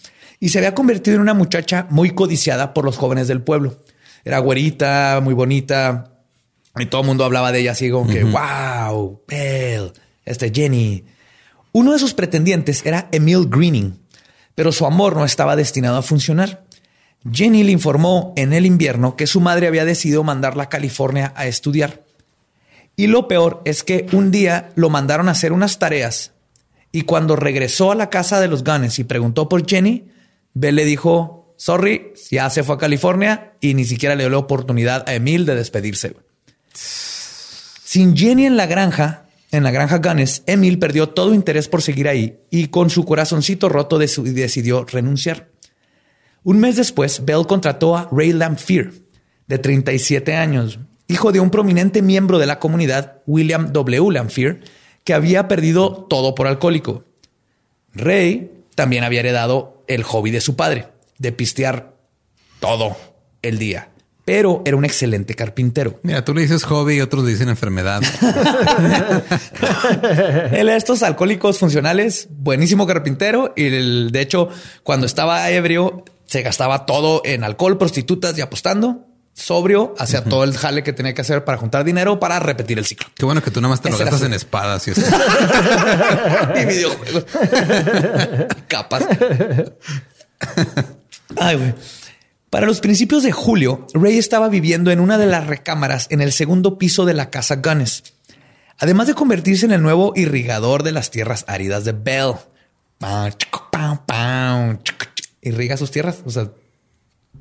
[0.40, 3.82] y se había convertido en una muchacha muy codiciada por los jóvenes del pueblo.
[4.24, 6.12] Era güerita, muy bonita,
[6.76, 9.92] y todo el mundo hablaba de ella así como que, wow, Bell
[10.24, 11.04] este Jenny.
[11.74, 13.98] Uno de sus pretendientes era Emil Greening,
[14.54, 16.62] pero su amor no estaba destinado a funcionar.
[17.28, 21.48] Jenny le informó en el invierno que su madre había decidido mandarla a California a
[21.48, 22.04] estudiar.
[22.94, 26.30] Y lo peor es que un día lo mandaron a hacer unas tareas
[26.92, 30.12] y cuando regresó a la casa de los Gunners y preguntó por Jenny,
[30.52, 34.38] Bell le dijo, sorry, ya se fue a California y ni siquiera le dio la
[34.38, 36.14] oportunidad a Emil de despedirse.
[36.72, 39.23] Sin Jenny en la granja,
[39.54, 43.68] en la granja Gunness, Emil perdió todo interés por seguir ahí y con su corazoncito
[43.68, 45.50] roto decidió renunciar.
[46.42, 48.90] Un mes después, Bell contrató a Ray Lamphere,
[49.46, 50.78] de 37 años,
[51.08, 54.12] hijo de un prominente miembro de la comunidad, William W.
[54.12, 54.60] Lamphere,
[55.04, 57.04] que había perdido todo por alcohólico.
[57.94, 60.88] Ray también había heredado el hobby de su padre,
[61.18, 61.94] de pistear
[62.60, 62.96] todo
[63.42, 63.93] el día
[64.24, 65.98] pero era un excelente carpintero.
[66.02, 68.02] Mira, tú le dices hobby y otros le dicen enfermedad.
[70.52, 74.48] Él estos alcohólicos funcionales, buenísimo carpintero y de hecho
[74.82, 79.06] cuando estaba ebrio Se gastaba todo en alcohol, prostitutas y apostando.
[79.34, 82.86] Sobrio, hacía todo el jale que tenía que hacer para juntar dinero para repetir el
[82.86, 83.08] ciclo.
[83.16, 85.02] Qué bueno que tú nada más te lo gastas en espadas y, eso.
[86.56, 87.26] y videojuegos.
[88.68, 89.04] Capas.
[91.36, 91.74] Ay, güey.
[92.54, 96.30] Para los principios de julio, Ray estaba viviendo en una de las recámaras en el
[96.30, 98.14] segundo piso de la casa Gunness.
[98.78, 102.34] Además de convertirse en el nuevo irrigador de las tierras áridas de Bell.
[105.42, 106.18] Irriga sus tierras.
[106.24, 106.48] O sea,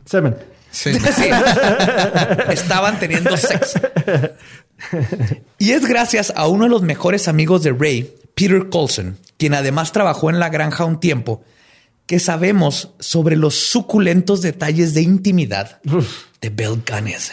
[0.04, 0.36] semen.
[0.72, 0.90] Sí.
[2.50, 3.82] Estaban teniendo sexo.
[5.60, 9.92] Y es gracias a uno de los mejores amigos de Ray, Peter Colson, quien además
[9.92, 11.44] trabajó en la granja un tiempo,
[12.14, 15.82] que sabemos sobre los suculentos detalles de intimidad
[16.42, 17.32] de Bell Gunness.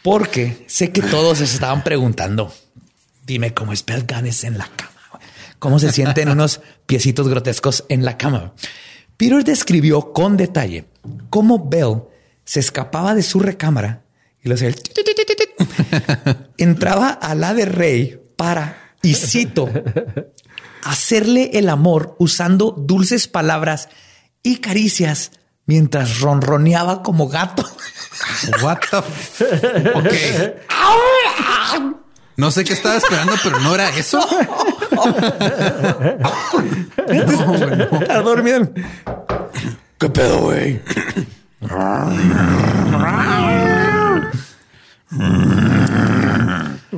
[0.00, 2.54] Porque sé que todos se estaban preguntando,
[3.26, 5.20] dime cómo es Bell Gunness en la cama,
[5.58, 8.54] cómo se sienten unos piecitos grotescos en la cama.
[9.18, 10.86] Peter describió con detalle
[11.28, 12.04] cómo Bell
[12.46, 14.04] se escapaba de su recámara
[14.42, 14.68] y lo hacía
[16.56, 19.68] entraba a la de Rey para, y cito,
[20.84, 23.88] hacerle el amor usando dulces palabras
[24.42, 25.32] y caricias
[25.66, 27.64] mientras ronroneaba como gato.
[28.62, 29.02] What the.
[32.36, 34.20] No sé qué estaba esperando, pero no era eso.
[38.08, 38.68] no, dormido.
[39.98, 40.80] ¿Qué pedo, güey?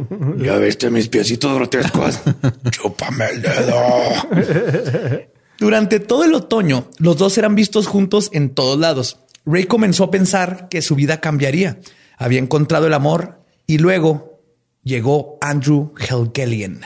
[0.38, 2.20] ¿Ya viste mis piecitos grotescos?
[2.70, 5.26] Chúpame el dedo.
[5.59, 9.18] Durante todo el otoño, los dos eran vistos juntos en todos lados.
[9.47, 11.78] Ray comenzó a pensar que su vida cambiaría.
[12.18, 14.40] Había encontrado el amor y luego
[14.82, 16.80] llegó Andrew Helgelian.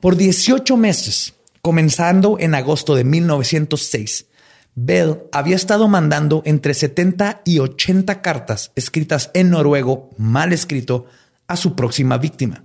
[0.00, 4.26] Por 18 meses, comenzando en agosto de 1906,
[4.74, 11.06] Bell había estado mandando entre 70 y 80 cartas escritas en noruego, mal escrito,
[11.46, 12.64] a su próxima víctima.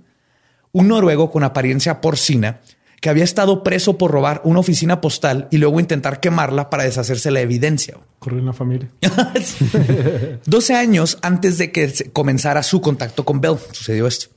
[0.72, 2.60] Un noruego con apariencia porcina
[3.00, 7.30] que había estado preso por robar una oficina postal y luego intentar quemarla para deshacerse
[7.30, 7.96] la evidencia.
[8.18, 8.90] Corrió en la familia.
[10.44, 14.28] 12 años antes de que comenzara su contacto con Bell, sucedió esto.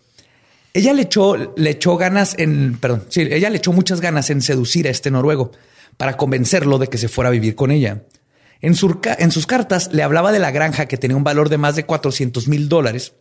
[0.73, 4.41] Ella le echó, le echó ganas en, perdón, sí, ella le echó muchas ganas en
[4.41, 5.51] seducir a este noruego
[5.97, 8.03] para convencerlo de que se fuera a vivir con ella.
[8.61, 8.73] En,
[9.17, 11.85] en sus cartas le hablaba de la granja que tenía un valor de más de
[11.85, 13.13] 400 mil dólares,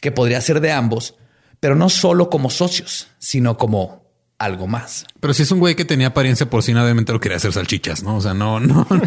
[0.00, 1.16] que podría ser de ambos,
[1.60, 4.00] pero no solo como socios, sino como
[4.38, 5.04] algo más.
[5.20, 8.16] Pero si es un güey que tenía apariencia porcina, obviamente lo quería hacer salchichas, ¿no?
[8.16, 8.86] O sea, no, no.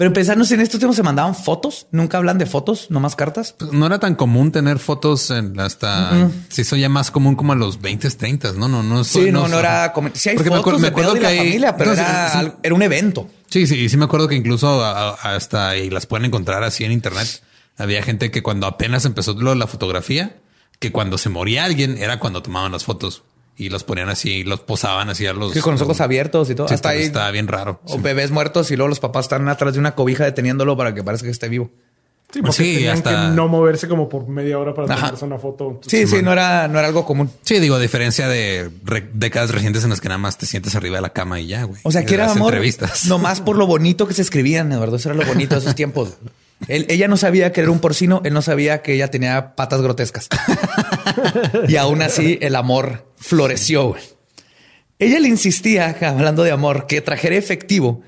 [0.00, 1.86] Pero pensarnos en estos temas se mandaban fotos.
[1.90, 3.54] Nunca hablan de fotos, no más cartas.
[3.58, 7.52] Pues no era tan común tener fotos en hasta si eso ya más común como
[7.52, 9.04] a los 20, 30, no, no, no.
[9.04, 12.74] Sí, no, no, era como sí hay fotos me acuerdo, que familia, pero era, era,
[12.74, 13.28] un evento.
[13.50, 17.42] Sí, sí, sí me acuerdo que incluso hasta y las pueden encontrar así en internet.
[17.80, 20.36] Había gente que cuando apenas empezó la fotografía,
[20.78, 23.22] que cuando se moría alguien era cuando tomaban las fotos
[23.56, 25.52] y los ponían así, los posaban así a los.
[25.52, 26.66] Sí, con los ojos abiertos y todo.
[26.66, 27.02] Hasta ahí.
[27.02, 27.80] Estaba bien raro.
[27.84, 31.02] O bebés muertos y luego los papás están atrás de una cobija deteniéndolo para que
[31.02, 31.70] parezca que esté vivo.
[32.32, 33.10] Sí, porque sí, hasta...
[33.10, 35.80] que no moverse como por media hora para tomarse una foto.
[35.86, 37.28] Sí, sí, no era, no era algo común.
[37.42, 38.70] Sí, digo, a diferencia de
[39.14, 41.64] décadas recientes en las que nada más te sientes arriba de la cama y ya,
[41.64, 41.80] güey.
[41.82, 42.52] O sea, que era amor.
[42.52, 43.06] Entrevistas.
[43.06, 44.96] Nomás por lo bonito que se escribían, Eduardo.
[44.96, 46.10] Eso era lo bonito de esos tiempos.
[46.68, 50.28] ella no sabía que era un porcino, él no sabía que ella tenía patas grotescas.
[51.68, 53.96] y aún así el amor floreció.
[54.98, 58.02] Ella le insistía, hablando de amor, que trajera efectivo,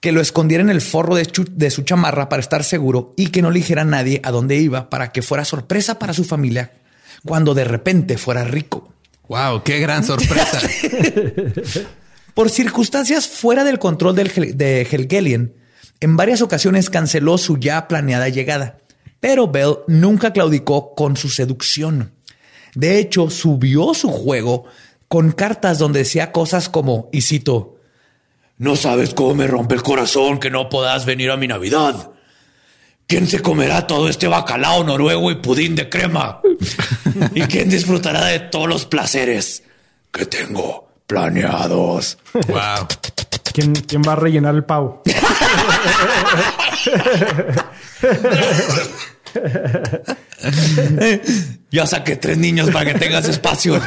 [0.00, 3.50] que lo escondiera en el forro de, su chamarra para estar seguro y que no
[3.50, 6.72] le dijera a nadie a dónde iba para que fuera sorpresa para su familia
[7.24, 8.94] cuando de repente fuera rico.
[9.28, 10.60] Wow, qué gran sorpresa.
[12.34, 15.52] Por circunstancias fuera del control de Helgelian,
[16.00, 18.78] en varias ocasiones canceló su ya planeada llegada,
[19.20, 22.12] pero Bell nunca claudicó con su seducción.
[22.74, 24.64] De hecho, subió su juego
[25.08, 27.76] con cartas donde decía cosas como, y cito,
[28.58, 32.10] no sabes cómo me rompe el corazón que no puedas venir a mi Navidad.
[33.06, 36.40] ¿Quién se comerá todo este bacalao noruego y pudín de crema?
[37.34, 39.64] ¿Y quién disfrutará de todos los placeres
[40.12, 42.18] que tengo planeados?
[42.34, 42.86] Wow.
[43.52, 45.02] ¿Quién, quién va a rellenar el pavo?
[51.70, 53.80] ya saqué tres niños para que tengas espacio.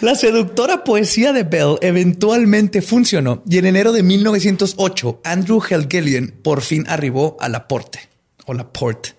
[0.00, 6.60] La seductora poesía de Bell eventualmente funcionó y en enero de 1908 Andrew Helgelian por
[6.60, 8.00] fin arribó a la Porte
[8.46, 9.15] o la Port.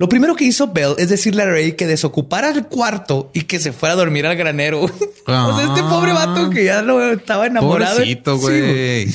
[0.00, 3.58] Lo primero que hizo Bell es decirle a Ray que desocupara el cuarto y que
[3.58, 4.80] se fuera a dormir al granero.
[4.84, 7.96] o sea, este pobre vato que ya lo estaba enamorado.
[7.96, 9.12] Pobrecito, güey.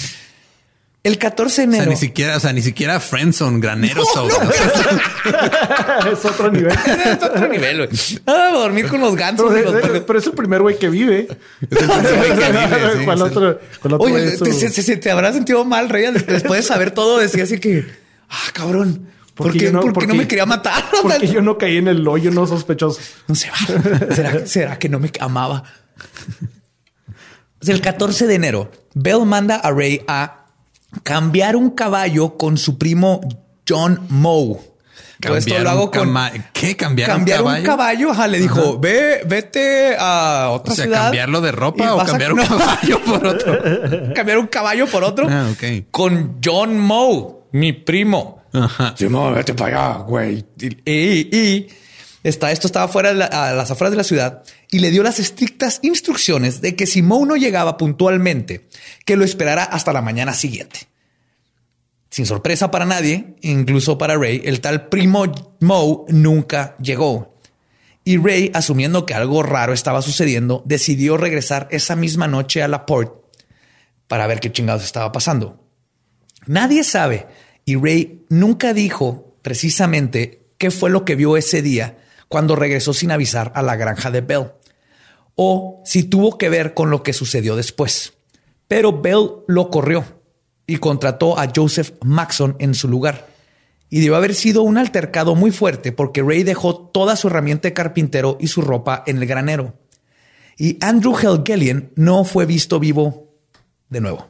[1.03, 1.81] El 14 de enero.
[1.81, 4.27] O sea, ni siquiera, o sea, ni siquiera Friendzone, granero no,
[6.11, 6.71] es otro nivel.
[7.03, 7.89] es otro nivel, güey.
[8.27, 9.51] Ah, dormir con los gansos.
[9.51, 10.01] Pero, los...
[10.01, 11.27] pero, es el primer güey que vive.
[11.67, 13.05] Es el primer güey que vive.
[13.05, 16.61] con otro, con otro Oye, te, se, se, te habrá sentido mal, Rey, después de
[16.61, 17.87] saber todo, decía así que,
[18.29, 19.14] ah, cabrón.
[19.35, 20.83] ¿Por qué, no, ¿por qué no me quería matar?
[21.01, 23.01] Porque yo no caí en el hoyo no sospechoso.
[23.27, 23.49] No sé.
[24.15, 25.63] ¿Será, ¿Será que no me amaba?
[27.61, 30.45] El 14 de enero, Bell manda a Ray a
[31.03, 33.21] cambiar un caballo con su primo
[33.67, 34.59] John Moe.
[35.19, 36.13] Todo esto lo hago con
[36.53, 36.75] ¿Qué?
[36.75, 38.11] ¿Cambiar, cambiar un caballo?
[38.11, 42.39] Ajá, le dijo, ve, vete a otra o sea, ¿Cambiarlo de ropa o cambiar un
[42.45, 43.59] caballo por otro?
[44.13, 45.27] cambiar un caballo por otro.
[45.29, 45.49] Ah.
[45.91, 48.44] Con John Moe, mi primo.
[48.63, 48.95] Ajá.
[49.33, 50.45] Vete para allá, güey.
[50.85, 51.67] Y,
[52.23, 55.79] está, esto estaba fuera a las afueras de la ciudad y le dio las estrictas
[55.83, 58.67] instrucciones de que si Moe no llegaba puntualmente,
[59.05, 60.87] que lo esperara hasta la mañana siguiente.
[62.09, 65.25] Sin sorpresa para nadie, incluso para Ray, el tal primo
[65.59, 67.35] Moe nunca llegó.
[68.03, 72.85] Y Ray, asumiendo que algo raro estaba sucediendo, decidió regresar esa misma noche a la
[72.85, 73.25] port
[74.07, 75.65] para ver qué chingados estaba pasando.
[76.45, 77.27] Nadie sabe,
[77.65, 81.97] y Ray nunca dijo precisamente qué fue lo que vio ese día
[82.29, 84.51] cuando regresó sin avisar a la granja de Bell,
[85.35, 88.13] o si tuvo que ver con lo que sucedió después.
[88.67, 90.05] Pero Bell lo corrió
[90.67, 93.27] y contrató a Joseph Maxon en su lugar.
[93.89, 97.73] Y debió haber sido un altercado muy fuerte porque Ray dejó toda su herramienta de
[97.73, 99.75] carpintero y su ropa en el granero.
[100.57, 103.35] Y Andrew Helgelien no fue visto vivo
[103.89, 104.27] de nuevo.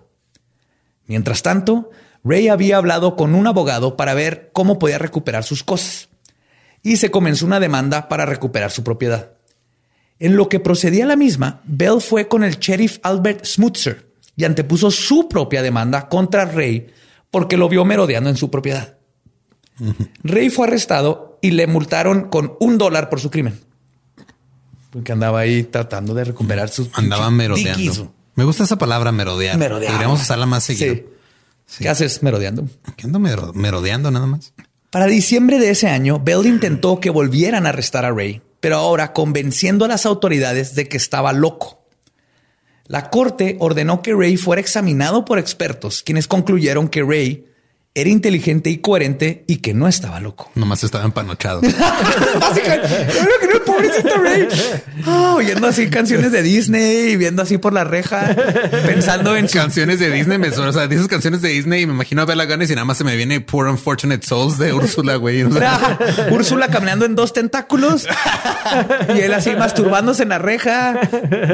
[1.08, 1.92] Mientras tanto,
[2.26, 6.10] Ray había hablado con un abogado para ver cómo podía recuperar sus cosas
[6.82, 9.32] y se comenzó una demanda para recuperar su propiedad.
[10.18, 14.90] En lo que procedía la misma, Bell fue con el sheriff Albert Smutzer y antepuso
[14.90, 16.88] su propia demanda contra Ray
[17.30, 18.98] porque lo vio merodeando en su propiedad.
[20.24, 23.60] Ray fue arrestado y le multaron con un dólar por su crimen.
[24.90, 26.90] Porque andaba ahí tratando de recuperar sus...
[26.94, 28.14] Andaba merodeando.
[28.36, 29.58] Me gusta esa palabra merodear.
[29.58, 29.92] Merodear.
[29.92, 31.15] Deberíamos usarla más seguido.
[31.80, 32.68] ¿Qué haces merodeando?
[32.96, 34.54] ¿Qué ando merodeando nada más?
[34.92, 39.14] Para diciembre de ese año, Bell intentó que volvieran a arrestar a Ray, pero ahora
[39.14, 41.86] convenciendo a las autoridades de que estaba loco.
[42.88, 47.46] La corte ordenó que Ray fuera examinado por expertos, quienes concluyeron que Ray
[47.98, 50.52] era inteligente y coherente y que no estaba loco.
[50.56, 51.62] Nomás estaba empanochado.
[52.40, 52.90] Básicamente,
[53.66, 54.48] pobrecito Ray.
[55.08, 58.36] Oh, oyendo así canciones de Disney y viendo así por la reja,
[58.86, 60.38] pensando en canciones de Disney.
[60.38, 62.86] Me, o sea, dices canciones de Disney y me imagino a Bella Gunness y nada
[62.86, 65.44] más se me viene Poor Unfortunate Souls de Úrsula, güey.
[66.32, 68.08] Úrsula caminando en dos tentáculos
[69.16, 71.00] y él así masturbándose en la reja,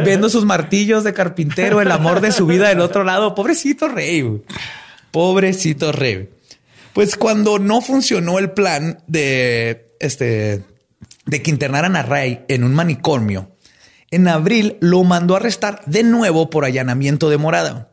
[0.03, 3.35] viendo sus martillos de carpintero, el amor de su vida del otro lado.
[3.35, 4.41] Pobrecito Rey.
[5.11, 6.29] Pobrecito Rey.
[6.93, 10.63] Pues cuando no funcionó el plan de este
[11.25, 13.51] de que internaran a Ray en un manicomio,
[14.09, 17.91] en abril lo mandó a arrestar de nuevo por allanamiento de morada.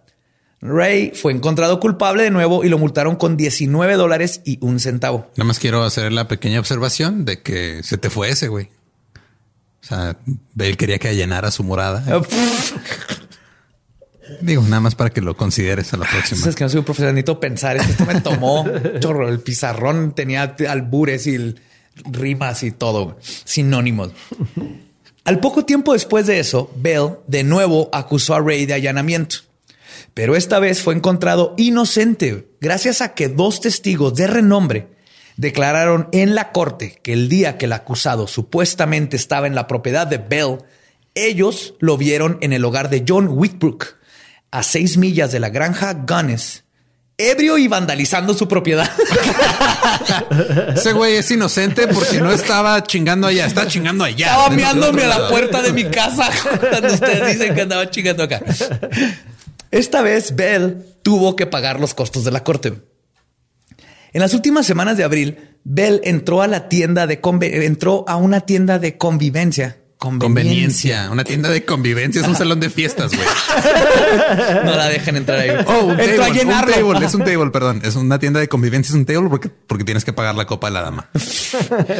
[0.60, 5.30] Ray fue encontrado culpable de nuevo y lo multaron con 19 dólares y un centavo.
[5.36, 8.70] Nada más quiero hacer la pequeña observación de que se te fue ese güey.
[9.80, 10.16] O sea,
[10.58, 12.04] él quería que allanara su morada.
[14.40, 16.46] Digo, nada más para que lo consideres a la próxima.
[16.48, 17.76] Es que no soy un profesor, pensar.
[17.76, 18.64] Esto me tomó
[19.00, 19.28] chorro.
[19.28, 21.54] El pizarrón tenía albures y
[22.04, 24.10] rimas y todo, sinónimos.
[25.24, 29.36] Al poco tiempo después de eso, Bell de nuevo acusó a Ray de allanamiento,
[30.14, 34.88] pero esta vez fue encontrado inocente gracias a que dos testigos de renombre
[35.36, 40.06] declararon en la corte que el día que el acusado supuestamente estaba en la propiedad
[40.06, 40.58] de Bell,
[41.14, 43.97] ellos lo vieron en el hogar de John Whitbrook,
[44.50, 46.64] a seis millas de la granja Gunness,
[47.16, 48.90] ebrio y vandalizando su propiedad.
[50.74, 54.26] Ese güey es inocente porque no estaba chingando allá, está chingando allá.
[54.26, 56.30] Estaba mirándome a la puerta de mi casa
[56.60, 58.40] cuando ustedes dicen que andaba chingando acá.
[59.70, 62.74] Esta vez Bell tuvo que pagar los costos de la corte.
[64.12, 67.20] En las últimas semanas de abril, Bell entró a la tienda de
[67.64, 71.08] entró a una tienda de convivencia Conveniencia.
[71.10, 72.22] Una tienda de convivencia.
[72.22, 73.26] Es un salón de fiestas, güey.
[74.64, 75.50] no la dejen entrar ahí.
[75.66, 77.06] Oh, un table, un table.
[77.06, 77.80] Es un table, perdón.
[77.84, 78.92] Es una tienda de convivencia.
[78.92, 81.10] Es un table porque, porque tienes que pagar la copa de la dama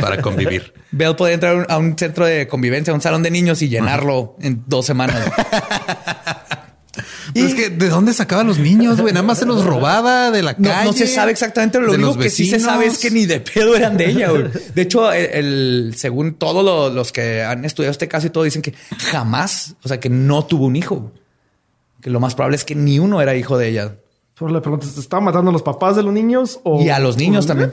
[0.01, 0.75] para convivir.
[0.93, 4.37] Bell puede entrar a un centro de convivencia, a un salón de niños y llenarlo
[4.41, 5.17] en dos semanas.
[7.41, 9.13] es que ¿de dónde sacaba los niños, güey?
[9.13, 10.87] Nada más se los robaba de la calle.
[10.87, 11.81] No, se sabe exactamente.
[11.81, 14.45] Lo único que sí se sabe es que ni de pedo eran de ella, güey.
[14.75, 18.75] De hecho, el, según todos los que han estudiado este caso y todo, dicen que
[18.99, 21.13] jamás, o sea, que no tuvo un hijo.
[22.01, 23.97] Que lo más probable es que ni uno era hijo de ella.
[24.39, 26.61] Solo le preguntas, ¿se estaban matando a los papás de los niños?
[26.63, 27.73] O, y a los niños también.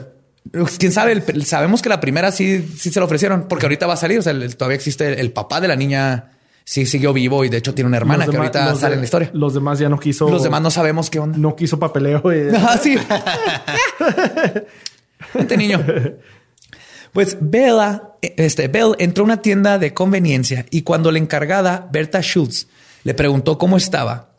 [0.50, 3.94] Pues, quién sabe, sabemos que la primera sí, sí se lo ofrecieron porque ahorita va
[3.94, 4.18] a salir.
[4.18, 6.35] O sea, todavía existe el, papá de la niña
[6.66, 9.30] sí siguió vivo y de hecho tiene una hermana que ahorita sale en la historia.
[9.32, 10.28] Los demás ya no quiso.
[10.28, 11.38] Los demás no sabemos qué onda.
[11.38, 12.22] No quiso papeleo.
[12.56, 12.96] Ah, sí.
[15.34, 15.84] este niño.
[17.12, 22.20] Pues Bella, este, Bell entró a una tienda de conveniencia y cuando la encargada, Berta
[22.20, 22.66] Schultz,
[23.04, 24.32] le preguntó cómo estaba,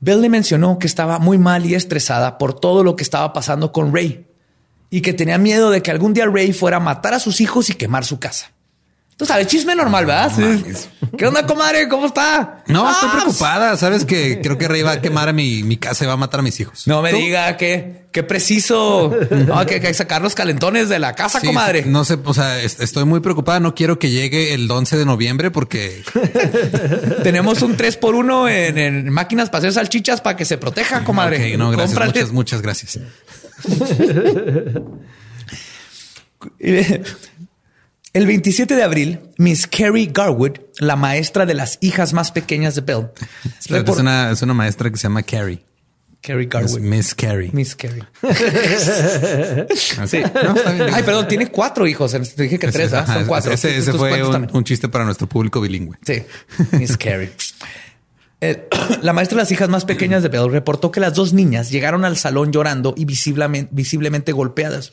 [0.00, 3.72] Bell le mencionó que estaba muy mal y estresada por todo lo que estaba pasando
[3.72, 4.26] con Ray
[4.90, 7.68] y que tenía miedo de que algún día Ray fuera a matar a sus hijos
[7.68, 8.52] y quemar su casa.
[9.18, 10.30] Tú sabes, chisme normal, ¿verdad?
[11.18, 11.88] ¿Qué onda, comadre?
[11.88, 12.62] ¿Cómo está?
[12.68, 13.76] No, estoy ah, preocupada.
[13.76, 16.38] Sabes que creo que Rey va a quemar a mi, casa y va a matar
[16.38, 16.86] a mis hijos.
[16.86, 19.12] No me diga que qué preciso.
[19.30, 21.84] no, que hay que sacar los calentones de la casa, comadre.
[21.84, 23.58] No sé, o sea, estoy muy preocupada.
[23.58, 26.04] No quiero que llegue el 11 de noviembre porque
[27.24, 31.56] tenemos un 3 por 1 en, máquinas para hacer salchichas para que se proteja, comadre.
[31.56, 31.98] no, gracias.
[31.98, 33.00] Muchas, muchas gracias.
[38.12, 42.80] El 27 de abril, Miss Carrie Garwood, la maestra de las hijas más pequeñas de
[42.80, 43.08] Bell,
[43.58, 45.62] es, una, maestra que se llama Carrie.
[46.20, 46.80] Carrie Garwood.
[46.80, 47.50] Miss Carrie.
[47.52, 48.04] Miss Carrie.
[49.76, 50.22] sí.
[50.92, 52.12] Ay, perdón, tiene cuatro hijos.
[52.12, 53.06] Te dije que tres, ¿ah?
[53.06, 53.52] Son cuatro.
[53.52, 55.96] Ese, fue un, chiste para nuestro público bilingüe.
[56.04, 56.24] Sí.
[56.72, 57.30] Miss Carrie.
[59.02, 62.04] la maestra de las hijas más pequeñas de Bell reportó que las dos niñas llegaron
[62.04, 64.92] al salón llorando y visiblemente, visiblemente golpeadas.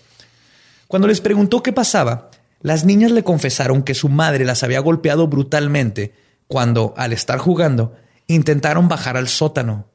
[0.88, 2.30] Cuando les preguntó qué pasaba,
[2.66, 6.16] las niñas le confesaron que su madre las había golpeado brutalmente
[6.48, 7.94] cuando, al estar jugando,
[8.26, 9.86] intentaron bajar al sótano.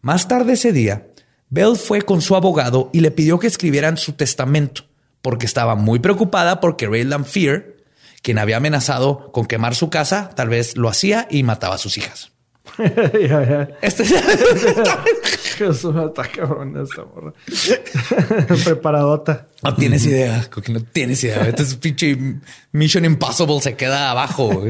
[0.00, 1.08] Más tarde ese día,
[1.50, 4.84] Belle fue con su abogado y le pidió que escribieran su testamento,
[5.20, 7.74] porque estaba muy preocupada porque Rayland Fear,
[8.22, 11.98] quien había amenazado con quemar su casa, tal vez lo hacía y mataba a sus
[11.98, 12.31] hijas.
[13.82, 14.02] Este
[15.62, 17.32] está cabrón esta morra.
[18.64, 19.48] Preparadota.
[19.62, 21.48] No tienes idea, no tienes idea.
[21.48, 22.16] Este es pinche
[22.72, 24.64] Mission Impossible se queda abajo.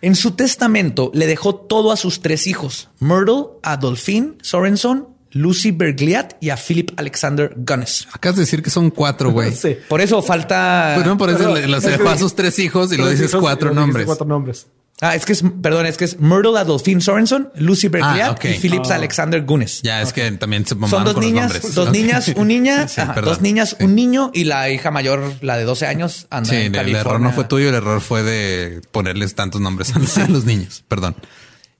[0.00, 6.34] en su testamento le dejó todo a sus tres hijos: Myrtle, Adolphine Sorenson, Lucy Bergliat
[6.40, 8.08] y a Philip Alexander Gunness.
[8.12, 9.52] Acabas de decir que son cuatro, güey.
[9.54, 9.76] sí.
[9.88, 10.92] Por eso falta.
[10.94, 14.06] Pues no, por eso le, dejó a sus tres hijos y lo dices cuatro nombres.
[14.06, 14.66] Cuatro nombres.
[15.02, 18.54] Ah, es que es, perdón, es que es Myrtle Adolphine Sorenson, Lucy Bergliat ah, y
[18.54, 18.94] Phillips ah.
[18.94, 19.82] Alexander Gunes.
[19.82, 22.86] Ya, es que también se Son dos niñas, dos niñas, un niña,
[23.22, 26.94] dos niñas, un niño y la hija mayor, la de 12 años, anda sí, el
[26.94, 30.82] error no fue tuyo, el error fue de ponerles tantos nombres a los niños.
[30.88, 31.14] Perdón.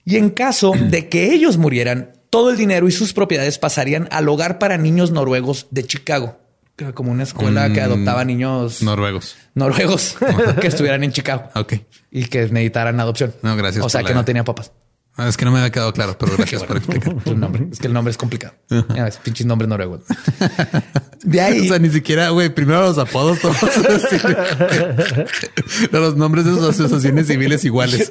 [0.05, 4.29] Y en caso de que ellos murieran, todo el dinero y sus propiedades pasarían al
[4.29, 6.39] hogar para niños noruegos de Chicago
[6.95, 9.37] como una escuela que adoptaba niños noruegos.
[9.55, 10.17] Noruegos
[10.61, 11.49] que estuvieran en Chicago.
[11.55, 11.75] Ok.
[12.11, 13.35] Y que necesitaran adopción.
[13.43, 13.85] No, gracias.
[13.85, 14.73] O sea, que no tenía papás.
[15.19, 17.17] Ah, es que no me había quedado claro, pero gracias por explicar.
[17.25, 17.67] El nombre.
[17.73, 18.55] Es que el nombre es complicado.
[18.95, 20.03] Es pinches nombres noruegos.
[21.23, 21.61] De ahí.
[21.61, 23.57] O sea, ni siquiera, güey, primero los apodos todos.
[25.91, 28.09] los nombres de sus asociaciones civiles iguales.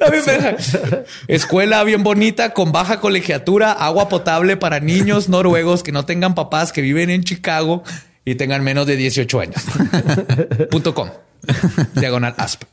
[1.28, 6.72] Escuela bien bonita, con baja colegiatura, agua potable para niños noruegos que no tengan papás,
[6.72, 7.84] que viven en Chicago
[8.24, 9.62] y tengan menos de 18 años.
[10.70, 11.08] Punto com.
[11.94, 12.64] Diagonal ASP.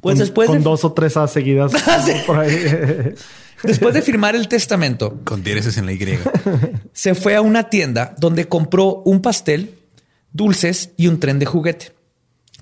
[0.00, 1.72] Pues después con dos o tres A seguidas
[2.26, 3.14] por ahí.
[3.62, 6.18] Después de firmar el testamento, con diéresis en la Y,
[6.92, 9.78] se fue a una tienda donde compró un pastel,
[10.32, 11.92] dulces y un tren de juguete.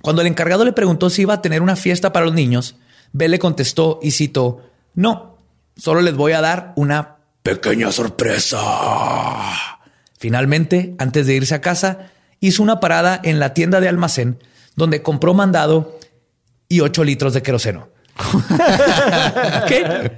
[0.03, 2.77] Cuando el encargado le preguntó si iba a tener una fiesta para los niños,
[3.13, 4.61] Bell le contestó y citó:
[4.95, 5.39] No,
[5.75, 8.59] solo les voy a dar una pequeña sorpresa.
[10.19, 12.11] Finalmente, antes de irse a casa,
[12.41, 14.39] hizo una parada en la tienda de almacén
[14.77, 15.99] donde compró mandado
[16.71, 17.91] y 8 litros de queroseno.
[19.69, 20.13] ¿Qué?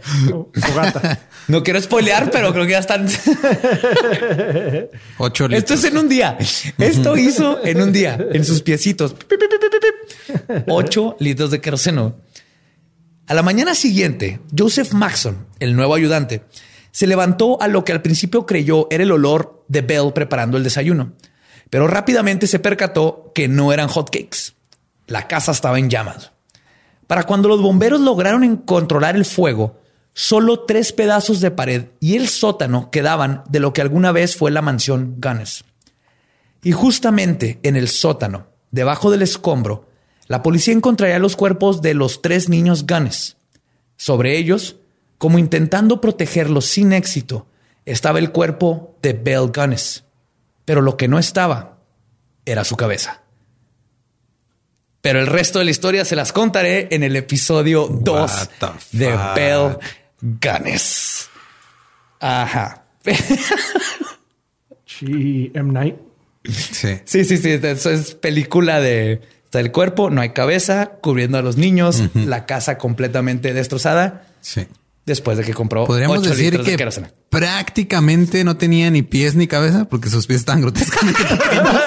[1.48, 3.08] No quiero spoilear, pero creo que ya están.
[5.18, 5.58] 8 litros.
[5.58, 6.36] Esto es en un día.
[6.78, 9.16] Esto hizo en un día, en sus piecitos.
[10.68, 12.16] 8 litros de queroseno.
[13.26, 16.42] A la mañana siguiente, Joseph Maxon, el nuevo ayudante,
[16.90, 20.64] se levantó a lo que al principio creyó era el olor de Bell preparando el
[20.64, 21.14] desayuno,
[21.70, 24.52] pero rápidamente se percató que no eran hotcakes.
[25.06, 26.32] La casa estaba en llamas.
[27.12, 29.78] Para cuando los bomberos lograron controlar el fuego,
[30.14, 34.50] solo tres pedazos de pared y el sótano quedaban de lo que alguna vez fue
[34.50, 35.62] la mansión Gunness.
[36.62, 39.90] Y justamente en el sótano, debajo del escombro,
[40.26, 43.36] la policía encontraría los cuerpos de los tres niños Gunness.
[43.98, 44.76] Sobre ellos,
[45.18, 47.46] Como intentando protegerlo sin éxito,
[47.84, 50.04] estaba el cuerpo de Bell Gunness,
[50.64, 51.76] pero lo que no estaba
[52.46, 53.21] era su cabeza.
[55.02, 58.48] Pero el resto de la historia se las contaré en el episodio 2
[58.92, 59.76] de Bell
[60.20, 61.28] Gunness.
[62.20, 62.84] Ajá.
[64.98, 65.72] Sí, M.
[65.72, 65.96] Night.
[66.44, 66.98] Sí.
[67.04, 67.50] Sí, sí, sí.
[67.62, 69.20] Eso es película de.
[69.44, 74.26] Está el cuerpo, no hay cabeza, cubriendo a los niños, la casa completamente destrozada.
[74.40, 74.66] Sí.
[75.04, 75.84] Después de que compró.
[75.84, 76.78] Podríamos decir que
[77.28, 81.82] prácticamente no tenía ni pies ni cabeza porque sus pies estaban grotescamente pequeños.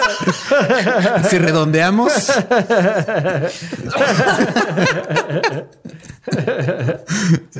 [1.30, 2.11] si redondeamos.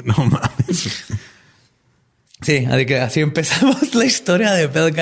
[0.04, 1.06] no mames.
[2.42, 4.94] Sí, así que así empezamos la historia de Bell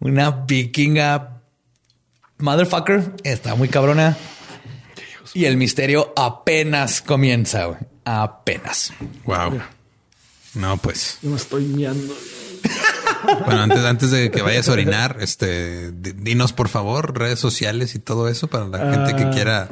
[0.00, 1.40] una vikinga
[2.38, 3.12] motherfucker.
[3.22, 4.16] Está muy cabrona.
[5.34, 8.92] Y el misterio apenas comienza, Apenas.
[9.24, 9.60] Wow.
[10.54, 11.18] No, pues.
[11.22, 12.14] Yo me estoy miando.
[13.44, 17.98] Bueno, antes, antes de que vayas a orinar, este, dinos por favor redes sociales y
[17.98, 19.68] todo eso para la gente que ah, quiera.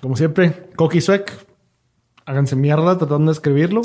[0.00, 1.32] Como siempre, Coqui Suec.
[2.26, 3.80] Háganse mierda tratando de escribirlo.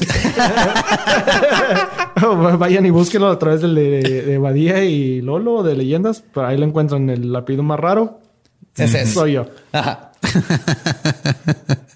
[2.58, 6.20] Vayan y búsquenlo a través de, de, Badía y Lolo de leyendas.
[6.22, 8.20] Por ahí lo encuentran el apellido más raro.
[8.76, 9.48] Ese soy yo.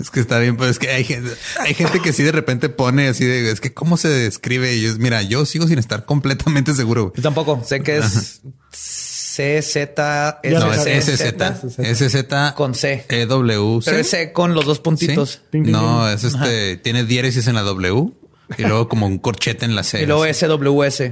[0.00, 1.30] Es que está bien, pero es que hay gente,
[1.60, 4.84] hay gente que sí de repente pone así de es que cómo se describe y
[4.84, 7.12] es mira, yo sigo sin estar completamente seguro.
[7.14, 7.62] Yo tampoco.
[7.64, 8.40] Sé que es
[8.72, 9.96] CZ,
[10.44, 11.34] no, es SZ,
[11.78, 12.24] SZ
[12.54, 15.42] con C, E W, pero es C con los dos puntitos.
[15.52, 18.12] No, es este, tiene diéresis en la W.
[18.58, 20.02] Y luego como un corchete en la C.
[20.02, 21.02] Y luego SWS.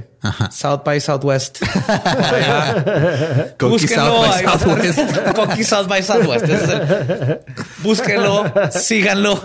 [0.51, 1.59] South by Southwest.
[3.59, 4.99] Coqui South by Southwest.
[5.35, 6.45] Coqui South by Southwest.
[7.83, 9.43] Búsquenlo, síganlo.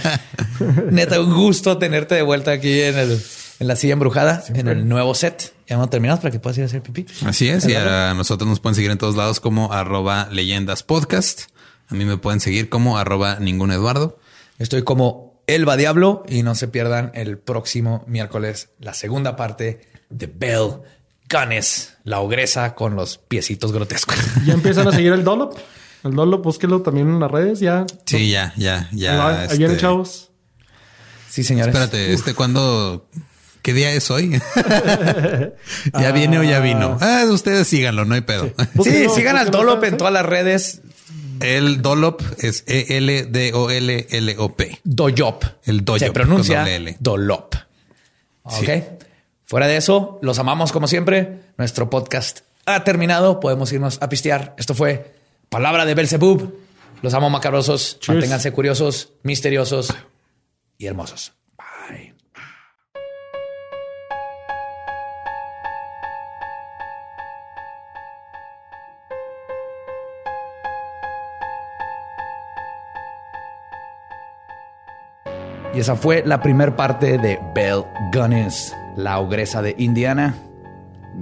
[0.90, 3.20] Neta, un gusto tenerte de vuelta aquí en el
[3.60, 5.52] en la silla embrujada, en el nuevo set.
[5.68, 7.06] Ya no terminamos para que puedas ir a hacer pipí.
[7.26, 7.66] Así es.
[7.66, 11.42] Y a nosotros nos pueden seguir en todos lados como arroba leyendas podcast.
[11.88, 14.18] A mí me pueden seguir como arroba ningún Eduardo.
[14.58, 20.26] Estoy como Elba Diablo y no se pierdan el próximo miércoles la segunda parte de
[20.26, 20.80] Bell
[21.30, 24.16] Gunness, la ogresa con los piecitos grotescos.
[24.46, 25.56] Ya empiezan a seguir el Dolop.
[26.02, 27.60] El Dolop, búsquelo también en las redes.
[27.60, 27.86] Ya.
[28.06, 29.28] Sí, ya, ya, ya.
[29.28, 29.58] Ahí este...
[29.58, 30.30] vienen, chavos.
[31.28, 31.74] Sí, señores.
[31.74, 33.08] Espérate, este cuando.
[33.62, 34.40] ¿Qué día es hoy?
[35.92, 36.96] ¿Ya viene o ya vino?
[37.00, 38.50] Ah, ustedes síganlo, no hay pedo.
[38.82, 40.80] Sí, sigan al Dolop en todas las redes.
[41.40, 43.60] El Dolop es E-L-D-O-L-L-O-P.
[44.84, 45.44] Doyop.
[45.64, 46.06] El Doyop.
[46.06, 46.66] Se pronuncia
[46.98, 47.54] Dolop.
[48.42, 48.68] Ok.
[49.44, 51.40] Fuera de eso, los amamos como siempre.
[51.56, 53.40] Nuestro podcast ha terminado.
[53.40, 54.54] Podemos irnos a pistear.
[54.58, 55.14] Esto fue
[55.48, 56.54] Palabra de Belzebub.
[57.02, 57.98] Los amo macabrosos.
[58.06, 59.94] Manténganse curiosos, misteriosos
[60.78, 61.32] y hermosos.
[75.72, 80.34] Y esa fue la primera parte de Bell Gunness, la ogresa de Indiana.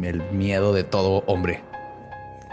[0.03, 1.63] El miedo de todo hombre.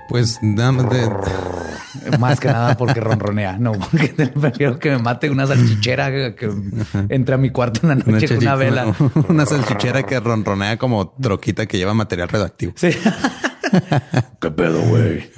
[0.09, 2.17] Pues nada más de...
[2.19, 3.57] Más que nada porque ronronea.
[3.57, 4.09] No, porque
[4.41, 6.51] prefiero que me mate una salchichera que
[7.07, 8.93] entre a mi cuarto en la noche con una vela.
[9.29, 12.73] Una salchichera que ronronea como troquita que lleva material radioactivo.
[12.75, 12.89] Sí.
[14.41, 15.31] ¿Qué pedo, güey?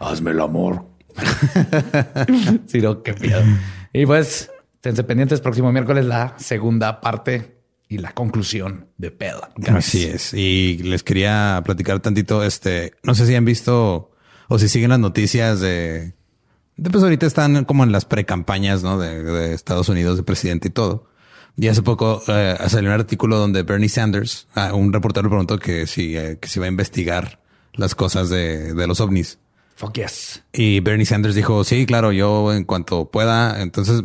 [0.00, 0.86] hazme el amor.
[2.66, 3.42] sí, no, qué miedo.
[3.92, 4.50] Y pues
[4.82, 7.56] Esténse pendientes, próximo miércoles la segunda parte
[7.86, 9.36] y la conclusión de Pell.
[9.68, 10.34] Así es.
[10.34, 14.10] Y les quería platicar tantito, este, no sé si han visto
[14.48, 16.14] o si siguen las noticias de,
[16.76, 18.98] de pues ahorita están como en las pre-campañas, ¿no?
[18.98, 21.06] De, Estados Unidos, de presidente y todo.
[21.56, 25.86] Y hace poco eh, salió un artículo donde Bernie Sanders, ah, un reportero preguntó que
[25.86, 27.38] si, eh, que si va a investigar
[27.74, 29.38] las cosas de, de los ovnis.
[29.76, 30.42] Fuck yes.
[30.52, 33.62] Y Bernie Sanders dijo, sí, claro, yo en cuanto pueda.
[33.62, 34.02] Entonces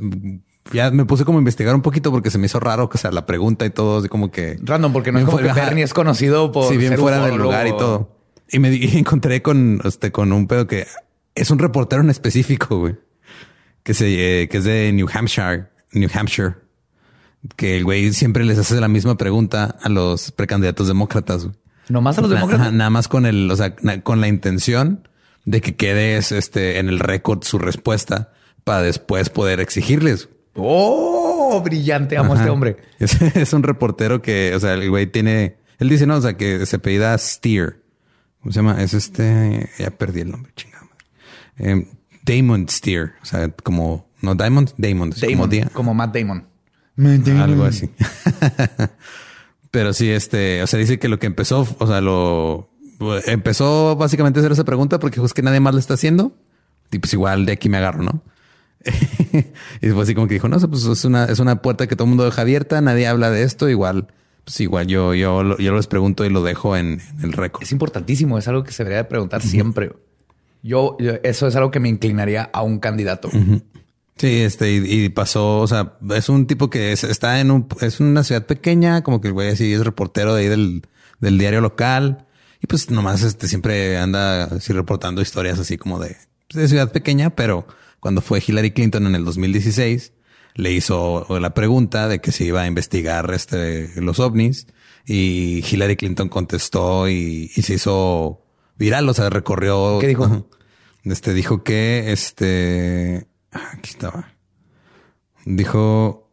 [0.72, 3.11] ya me puse como a investigar un poquito porque se me hizo raro que sea
[3.11, 5.93] la pregunta y todo, así como que random, porque no es como que Bernie es
[5.93, 8.15] conocido por si bien fuera del lugar y todo.
[8.49, 10.88] Y me encontré con este con un pedo que
[11.36, 12.95] es un reportero en específico, güey,
[13.84, 16.55] que se eh, que es de New Hampshire, New Hampshire,
[17.55, 21.46] que el güey siempre les hace la misma pregunta a los precandidatos demócratas.
[21.46, 22.01] Güey.
[22.01, 22.74] más a los demócratas.
[22.74, 25.08] Nada más con el, o sea, con la intención
[25.46, 28.33] de que quede este en el récord su respuesta
[28.63, 30.29] para después poder exigirles.
[30.58, 32.78] Oh, brillante, amo a este hombre.
[33.00, 36.66] Es, un reportero que, o sea, el güey tiene, él dice, no, o sea, que
[36.66, 37.84] se pedida Steer.
[38.42, 38.82] ¿Cómo se llama?
[38.82, 40.88] Es este, ya perdí el nombre, chingada.
[41.59, 41.88] Eh,
[42.24, 45.12] Damon Steer, o sea, como No, Diamond, Damon.
[45.12, 46.47] como, como Matt Damon.
[47.42, 47.89] Algo así.
[49.71, 52.70] Pero sí, este, o sea, dice que lo que empezó, o sea, lo
[53.28, 56.36] empezó básicamente a hacer esa pregunta porque es que nadie más le está haciendo.
[56.92, 58.24] Y pues igual de aquí me agarro, ¿no?
[59.82, 62.05] y fue así como que dijo, no, pues es una, es una puerta que todo
[62.05, 64.08] el mundo deja abierta, nadie habla de esto, igual,
[64.43, 67.63] pues igual yo, yo, yo les pregunto y lo dejo en, el récord.
[67.63, 69.91] Es importantísimo, es algo que se debería de preguntar siempre.
[70.63, 73.29] Yo, eso es algo que me inclinaría a un candidato.
[74.17, 78.24] Sí, este, y, pasó, o sea, es un tipo que está en un, es una
[78.24, 80.83] ciudad pequeña, como que el güey así es reportero de ahí del,
[81.20, 82.25] del diario local.
[82.62, 86.17] Y pues nomás este siempre anda así reportando historias así como de,
[86.51, 87.67] de ciudad pequeña, pero
[87.99, 90.13] cuando fue Hillary Clinton en el 2016,
[90.55, 94.67] le hizo la pregunta de que se iba a investigar este, los ovnis
[95.05, 98.43] y Hillary Clinton contestó y, y se hizo
[98.78, 99.99] viral, o sea, recorrió.
[99.99, 100.49] ¿Qué dijo?
[101.03, 104.33] Este dijo que este Ah, aquí estaba.
[105.45, 106.24] Dijo.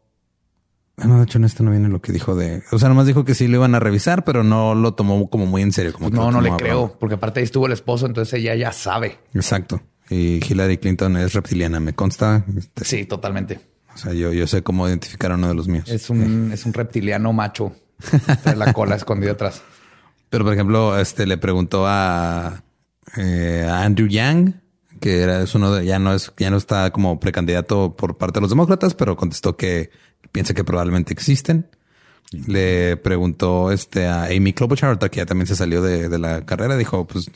[0.96, 2.62] No, de hecho, en esto no viene lo que dijo de.
[2.70, 5.46] O sea, nomás dijo que sí lo iban a revisar, pero no lo tomó como
[5.46, 5.92] muy en serio.
[5.92, 9.18] Como no, no le creo, porque aparte ahí estuvo el esposo, entonces ella ya sabe.
[9.32, 9.82] Exacto.
[10.10, 12.44] Y Hillary Clinton es reptiliana, me consta.
[12.56, 13.60] Este, sí, totalmente.
[13.94, 15.88] O sea, yo, yo sé cómo identificar a uno de los míos.
[15.88, 17.72] Es un, es un reptiliano macho.
[18.42, 19.62] Trae la cola escondida atrás.
[20.30, 22.62] Pero, por ejemplo, este le preguntó a,
[23.16, 24.64] eh, a Andrew Yang
[25.04, 28.38] que era es uno de, ya no es, ya no está como precandidato por parte
[28.38, 29.90] de los demócratas, pero contestó que
[30.32, 31.68] piensa que probablemente existen.
[32.46, 37.06] Le preguntó este a Amy Klobuchar, que ya también se salió de, la carrera, dijo,
[37.06, 37.30] pues,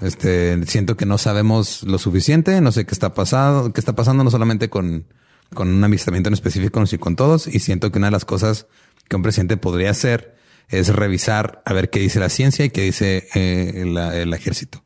[0.00, 4.24] este, siento que no sabemos lo suficiente, no sé qué está pasando, qué está pasando
[4.24, 5.06] no solamente con,
[5.52, 8.66] con un avistamiento en específico, sino con todos, y siento que una de las cosas
[9.08, 10.34] que un presidente podría hacer
[10.68, 13.82] es revisar a ver qué dice la ciencia y qué dice eh,
[14.22, 14.82] el ejército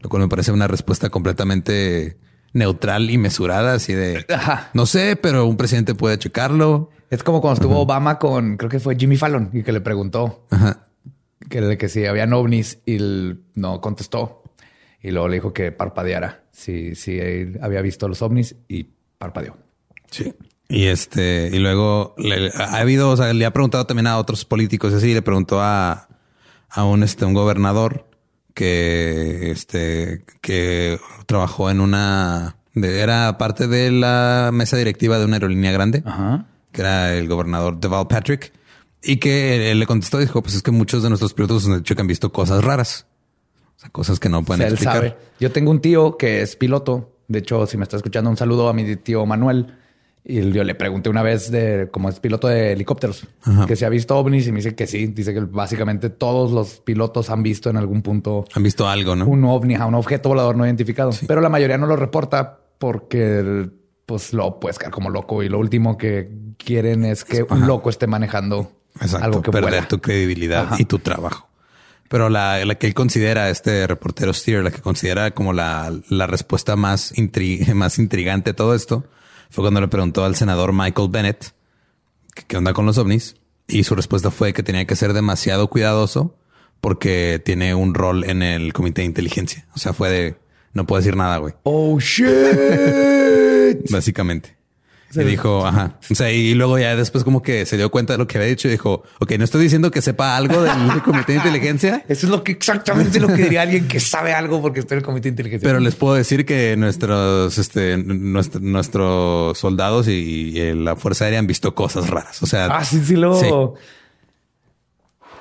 [0.00, 2.18] lo cual me parece una respuesta completamente
[2.52, 4.26] neutral y mesurada, así de
[4.74, 6.90] no sé, pero un presidente puede checarlo.
[7.10, 10.46] Es como cuando estuvo Obama con, creo que fue Jimmy Fallon y que le preguntó
[11.48, 12.98] que, que si habían ovnis y
[13.54, 14.39] no contestó.
[15.02, 17.18] Y luego le dijo que parpadeara si, si
[17.60, 18.86] había visto los ovnis y
[19.18, 19.56] parpadeó.
[20.10, 20.34] Sí.
[20.68, 22.14] Y este, y luego
[22.54, 26.08] ha habido, o sea, le ha preguntado también a otros políticos así, le preguntó a,
[26.68, 28.06] a un, este, un gobernador
[28.54, 35.72] que este que trabajó en una era parte de la mesa directiva de una aerolínea
[35.72, 36.04] grande,
[36.72, 38.52] que era el gobernador Deval Patrick,
[39.02, 41.94] y que él le contestó dijo, pues es que muchos de nuestros pilotos han dicho
[41.94, 43.06] que han visto cosas raras,
[43.80, 45.16] o sea, cosas que no pueden explicar.
[45.40, 48.68] Yo tengo un tío que es piloto, de hecho, si me está escuchando, un saludo
[48.68, 49.74] a mi tío Manuel.
[50.22, 53.26] Y yo le pregunté una vez de cómo es piloto de helicópteros,
[53.66, 55.06] que se ha visto ovnis y me dice que sí.
[55.06, 58.44] Dice que básicamente todos los pilotos han visto en algún punto.
[58.52, 59.26] Han visto algo, ¿no?
[59.26, 61.12] Un ovni, un objeto volador no identificado.
[61.26, 63.70] Pero la mayoría no lo reporta porque
[64.04, 67.88] pues lo puedes quedar como loco y lo último que quieren es que un loco
[67.88, 68.72] esté manejando
[69.22, 71.49] algo que perder tu credibilidad y tu trabajo.
[72.10, 76.26] Pero la, la, que él considera, este reportero Steer, la que considera como la, la
[76.26, 77.14] respuesta más,
[77.74, 79.04] más intrigante de todo esto,
[79.48, 81.54] fue cuando le preguntó al senador Michael Bennett
[82.48, 83.36] qué onda con los ovnis
[83.68, 86.36] y su respuesta fue que tenía que ser demasiado cuidadoso
[86.80, 89.68] porque tiene un rol en el comité de inteligencia.
[89.76, 90.36] O sea, fue de
[90.72, 91.54] no puedo decir nada, güey.
[91.62, 92.26] Oh shit.
[93.90, 94.56] Básicamente.
[95.12, 95.96] Y dijo, ajá.
[96.08, 98.48] O sea, y luego ya después como que se dio cuenta de lo que había
[98.48, 102.04] dicho y dijo, ok, no estoy diciendo que sepa algo del comité de inteligencia.
[102.08, 104.98] Eso es lo que exactamente lo que diría alguien que sabe algo porque estoy en
[105.00, 105.68] el comité de inteligencia.
[105.68, 111.74] Pero les puedo decir que nuestros, este, nuestros soldados y, la fuerza aérea han visto
[111.74, 112.42] cosas raras.
[112.42, 113.74] O sea, ah, sí, sí, lo.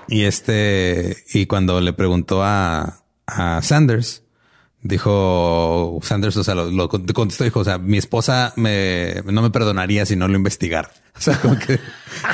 [0.07, 4.23] Y este, y cuando le preguntó a, a Sanders,
[4.81, 10.05] Dijo Sanders, o sea, lo, contestó, dijo, o sea, mi esposa me, no me perdonaría
[10.05, 10.91] si no lo investigara.
[11.19, 11.77] O sea, como que...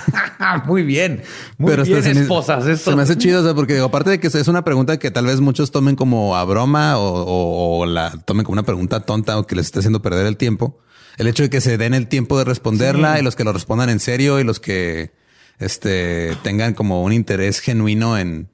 [0.68, 1.24] muy bien,
[1.58, 2.68] muy Pero bien, esposas.
[2.68, 2.92] Esto.
[2.92, 5.10] Se me hace chido, o sea, porque digo, aparte de que es una pregunta que
[5.10, 9.48] tal vez muchos tomen como a broma o, la tomen como una pregunta tonta o
[9.48, 10.80] que les esté haciendo perder el tiempo.
[11.18, 13.90] El hecho de que se den el tiempo de responderla y los que lo respondan
[13.90, 15.14] en serio y los que
[15.58, 18.50] este tengan como un interés genuino en,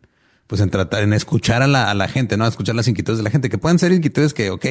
[0.52, 2.44] pues en tratar, en escuchar a la, a la gente, ¿no?
[2.44, 4.66] A escuchar las inquietudes de la gente, que pueden ser inquietudes que, ok,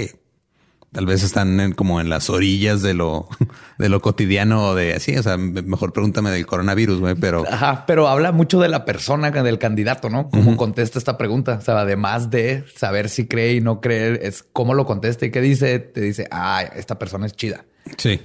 [0.93, 3.31] tal vez están como en las orillas de lo,
[3.78, 5.16] de lo cotidiano o de así.
[5.16, 7.47] O sea, mejor pregúntame del coronavirus, güey, pero.
[7.51, 10.28] Ajá, pero habla mucho de la persona, del candidato, ¿no?
[10.28, 11.55] Cómo contesta esta pregunta.
[11.55, 15.31] O sea, además de saber si cree y no cree, es cómo lo contesta y
[15.31, 15.78] qué dice.
[15.78, 17.65] Te dice, ah, esta persona es chida.
[17.97, 18.20] Sí.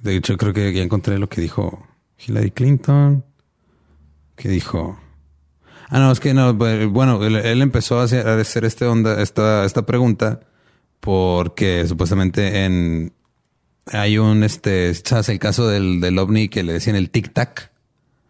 [0.00, 1.88] De hecho, creo que ya encontré lo que dijo
[2.24, 3.24] Hillary Clinton.
[4.36, 4.96] Que dijo,
[5.94, 9.86] Ah, no, es que no, pues, bueno, él, empezó a hacer, este onda, esta, esta
[9.86, 10.40] pregunta
[10.98, 13.12] porque supuestamente en,
[13.92, 17.70] hay un, este, ¿sabes el caso del, del ovni que le decían el tic tac?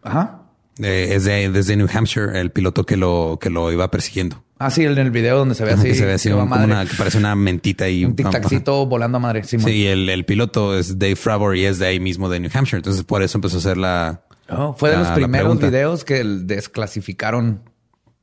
[0.03, 0.43] Ajá.
[0.77, 4.43] Eh, es de, desde New Hampshire, el piloto que lo, que lo iba persiguiendo.
[4.59, 5.87] Ah, sí, en el video donde se ve así.
[5.87, 9.17] Que se ve así, como una, que parece una mentita y un tic tacito volando
[9.17, 9.43] a madre.
[9.43, 12.51] Sí, sí el, el, piloto es Dave Fravor y es de ahí mismo de New
[12.53, 12.77] Hampshire.
[12.77, 14.21] Entonces por eso empezó a hacer la.
[14.49, 17.61] Oh, fue de los primeros videos que desclasificaron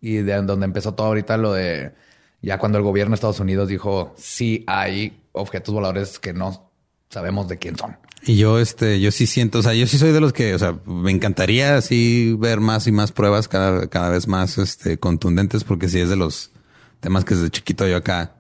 [0.00, 1.92] y de donde empezó todo ahorita lo de
[2.40, 6.70] ya cuando el gobierno de Estados Unidos dijo sí hay objetos voladores que no
[7.08, 7.96] sabemos de quién son.
[8.24, 10.58] Y yo, este, yo sí siento, o sea, yo sí soy de los que, o
[10.58, 15.64] sea, me encantaría así ver más y más pruebas cada, cada vez más, este, contundentes,
[15.64, 16.52] porque sí es de los
[17.00, 18.36] temas que desde chiquito yo acá.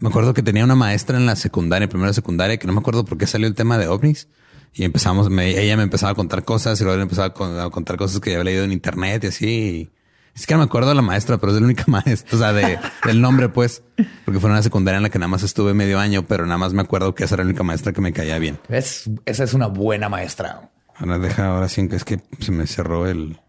[0.00, 3.04] Me acuerdo que tenía una maestra en la secundaria, primera secundaria, que no me acuerdo
[3.04, 4.28] por qué salió el tema de ovnis.
[4.72, 7.34] Y empezamos, ella me empezaba a contar cosas y luego le empezaba
[7.64, 9.90] a contar cosas que había leído en internet y así.
[10.34, 12.52] Es que no me acuerdo de la maestra, pero es la única maestra, o sea,
[12.52, 13.82] de, del nombre, pues,
[14.24, 16.72] porque fue una secundaria en la que nada más estuve medio año, pero nada más
[16.72, 18.58] me acuerdo que esa era la única maestra que me caía bien.
[18.68, 20.70] Es, esa es una buena maestra.
[20.96, 23.40] Ahora deja, ahora sí, que es que se me cerró el,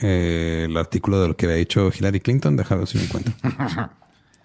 [0.00, 2.56] eh, el artículo de lo que había dicho Hillary Clinton.
[2.56, 3.34] Ver si me encuentro.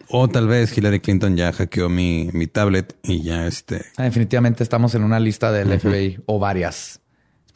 [0.09, 3.85] o tal vez Hillary Clinton ya hackeó mi, mi tablet y ya este.
[3.97, 7.01] Ah, definitivamente estamos en una lista del FBI o varias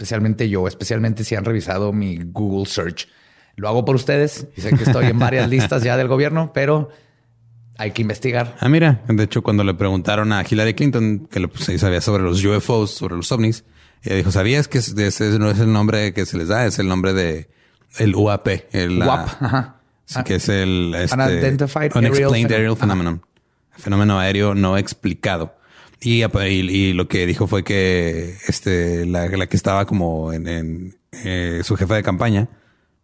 [0.01, 3.07] especialmente yo, especialmente si han revisado mi Google Search.
[3.55, 6.89] Lo hago por ustedes y sé que estoy en varias listas ya del gobierno, pero
[7.77, 8.55] hay que investigar.
[8.59, 12.43] Ah, mira, de hecho, cuando le preguntaron a Hillary Clinton que lo, sabía sobre los
[12.43, 13.63] UFOs, sobre los ovnis,
[14.01, 16.65] ella dijo, ¿sabías que ese no es el nombre que se les da?
[16.65, 17.49] Es el nombre de
[17.99, 18.47] el UAP.
[18.71, 19.80] El, UAP, ajá.
[20.25, 23.21] Que es el este, Unidentified Unexplained Aerial, Phenomenon.
[23.77, 25.55] Fenómeno aéreo no explicado.
[25.99, 30.97] Y, y, lo que dijo fue que este, la, la que estaba como en, en
[31.11, 32.49] eh, su jefa de campaña,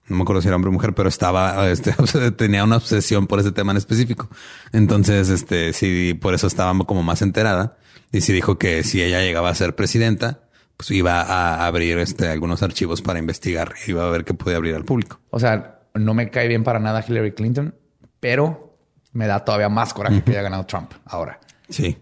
[0.07, 1.93] no me acuerdo si era hombre o mujer, pero estaba, este,
[2.31, 4.29] tenía una obsesión por ese tema en específico.
[4.71, 7.77] Entonces, este, sí, por eso estaba como más enterada.
[8.11, 10.39] Y sí dijo que si ella llegaba a ser presidenta,
[10.77, 14.75] pues iba a abrir este, algunos archivos para investigar, iba a ver qué podía abrir
[14.75, 15.19] al público.
[15.29, 17.75] O sea, no me cae bien para nada Hillary Clinton,
[18.19, 18.77] pero
[19.13, 21.39] me da todavía más coraje que haya ganado Trump ahora.
[21.69, 21.97] Sí.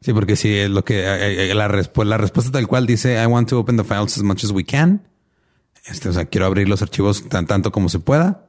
[0.00, 3.26] Sí, porque sí, es lo que eh, eh, la, la respuesta tal cual dice I
[3.26, 5.06] want to open the files as much as we can.
[5.86, 8.46] Este, o sea, quiero abrir los archivos tan tanto como se pueda.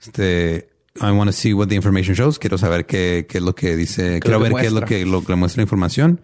[0.00, 2.38] Este, I want to see what the information shows.
[2.38, 4.20] Quiero saber qué, qué es lo que dice.
[4.20, 6.20] Quiero ver qué es lo que, lo que muestra la información.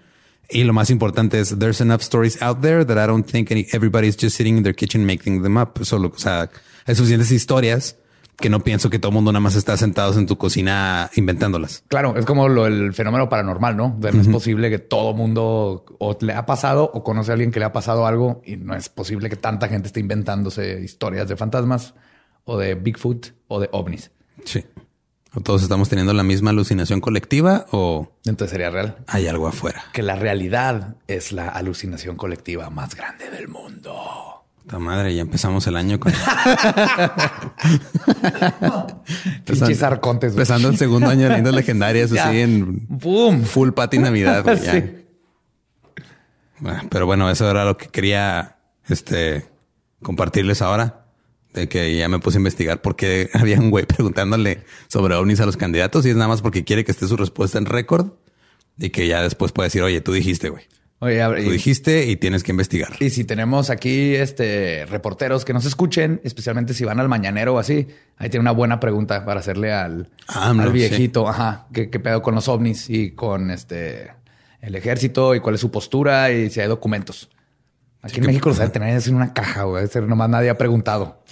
[0.51, 3.67] Y lo más importante es there's enough stories out there that I don't think any,
[3.73, 5.79] everybody's just sitting in their kitchen making them up.
[5.85, 6.51] Solo, o sea,
[6.87, 7.97] hay suficientes historias
[8.41, 11.85] que no pienso que todo el mundo nada más está sentados en tu cocina inventándolas.
[11.89, 13.99] Claro, es como lo, el fenómeno paranormal, ¿no?
[14.01, 17.61] no es posible que todo mundo o le ha pasado o conoce a alguien que
[17.61, 21.37] le ha pasado algo y no es posible que tanta gente esté inventándose historias de
[21.37, 21.95] fantasmas
[22.45, 24.11] o de Bigfoot o de ovnis.
[24.45, 24.65] Sí.
[25.35, 28.09] O todos estamos teniendo la misma alucinación colectiva o...
[28.25, 28.97] Entonces sería real.
[29.07, 29.85] Hay algo afuera.
[29.93, 34.41] Que la realidad es la alucinación colectiva más grande del mundo.
[34.71, 36.13] La madre, ya empezamos el año con.
[39.45, 40.33] Pinches arcontes.
[40.33, 42.87] Empezando el segundo año de lindas legendarias, así en.
[42.89, 43.43] ¡Boom!
[43.43, 44.45] Full party Navidad.
[46.91, 48.59] pero bueno, eso era lo que quería
[48.89, 49.49] este,
[50.03, 51.00] compartirles ahora.
[51.55, 55.41] De que ya me puse a investigar por qué había un güey preguntándole sobre ovnis
[55.41, 58.13] a los candidatos y es nada más porque quiere que esté su respuesta en récord
[58.79, 60.65] y que ya después puede decir, oye, tú dijiste, güey.
[61.03, 62.93] Oye, Tú dijiste y tienes que investigar.
[63.01, 67.59] Y si tenemos aquí este reporteros que nos escuchen, especialmente si van al mañanero o
[67.59, 71.27] así, ahí tiene una buena pregunta para hacerle al, ah, al viejito.
[71.27, 74.11] Ajá, ¿qué, ¿qué, pedo con los ovnis y con este
[74.61, 77.31] el ejército y cuál es su postura y si hay documentos.
[78.03, 79.87] Aquí en México los deben tener en una caja, güey.
[80.07, 81.23] Nomás nadie ha preguntado.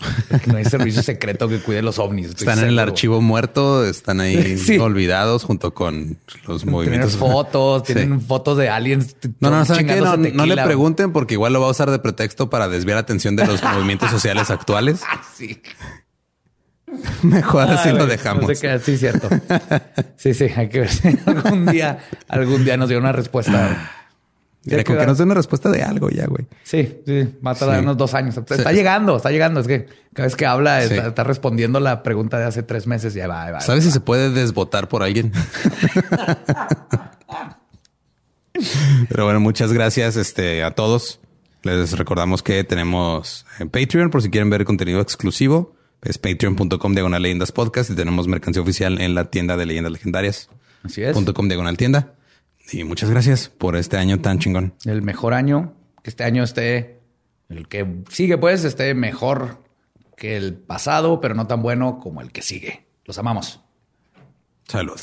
[0.47, 2.29] no hay servicio secreto que cuide los ovnis.
[2.29, 7.13] Están en el archivo muerto, están ahí olvidados junto con los movimientos.
[7.13, 9.17] Tienen fotos, tienen fotos de aliens.
[9.41, 12.69] No, no, no, no, le pregunten porque igual lo va a usar de pretexto para
[12.69, 15.01] desviar la atención de los movimientos sociales actuales.
[15.35, 15.63] sí.
[17.23, 18.51] Mejor así lo dejamos.
[18.83, 19.29] sí, cierto.
[20.17, 23.98] Sí, sí, hay que ver si algún día, algún día nos dio una respuesta.
[24.65, 26.47] Con que nos dé una respuesta de algo ya, güey.
[26.63, 28.37] Sí, sí, va a tardar unos dos años.
[28.37, 29.61] Está llegando, está llegando.
[29.61, 33.15] Es que cada vez que habla está, respondiendo la pregunta de hace tres meses.
[33.15, 33.61] Ya va, va.
[33.61, 35.33] ¿Sabes si se puede desvotar por alguien?
[39.09, 41.21] Pero bueno, muchas gracias este, a todos.
[41.63, 45.77] Les recordamos que tenemos Patreon por si quieren ver contenido exclusivo.
[46.03, 50.49] Es patreon.com diagonal leyendas podcast y tenemos mercancía oficial en la tienda de leyendas legendarias.
[50.85, 51.17] Así es.
[51.33, 52.13] .com diagonal tienda.
[52.71, 54.75] Y muchas gracias por este año tan chingón.
[54.85, 57.01] El mejor año, que este año esté,
[57.49, 59.65] el que sigue pues, esté mejor
[60.17, 62.87] que el pasado, pero no tan bueno como el que sigue.
[63.05, 63.61] Los amamos.
[64.67, 65.01] Salud.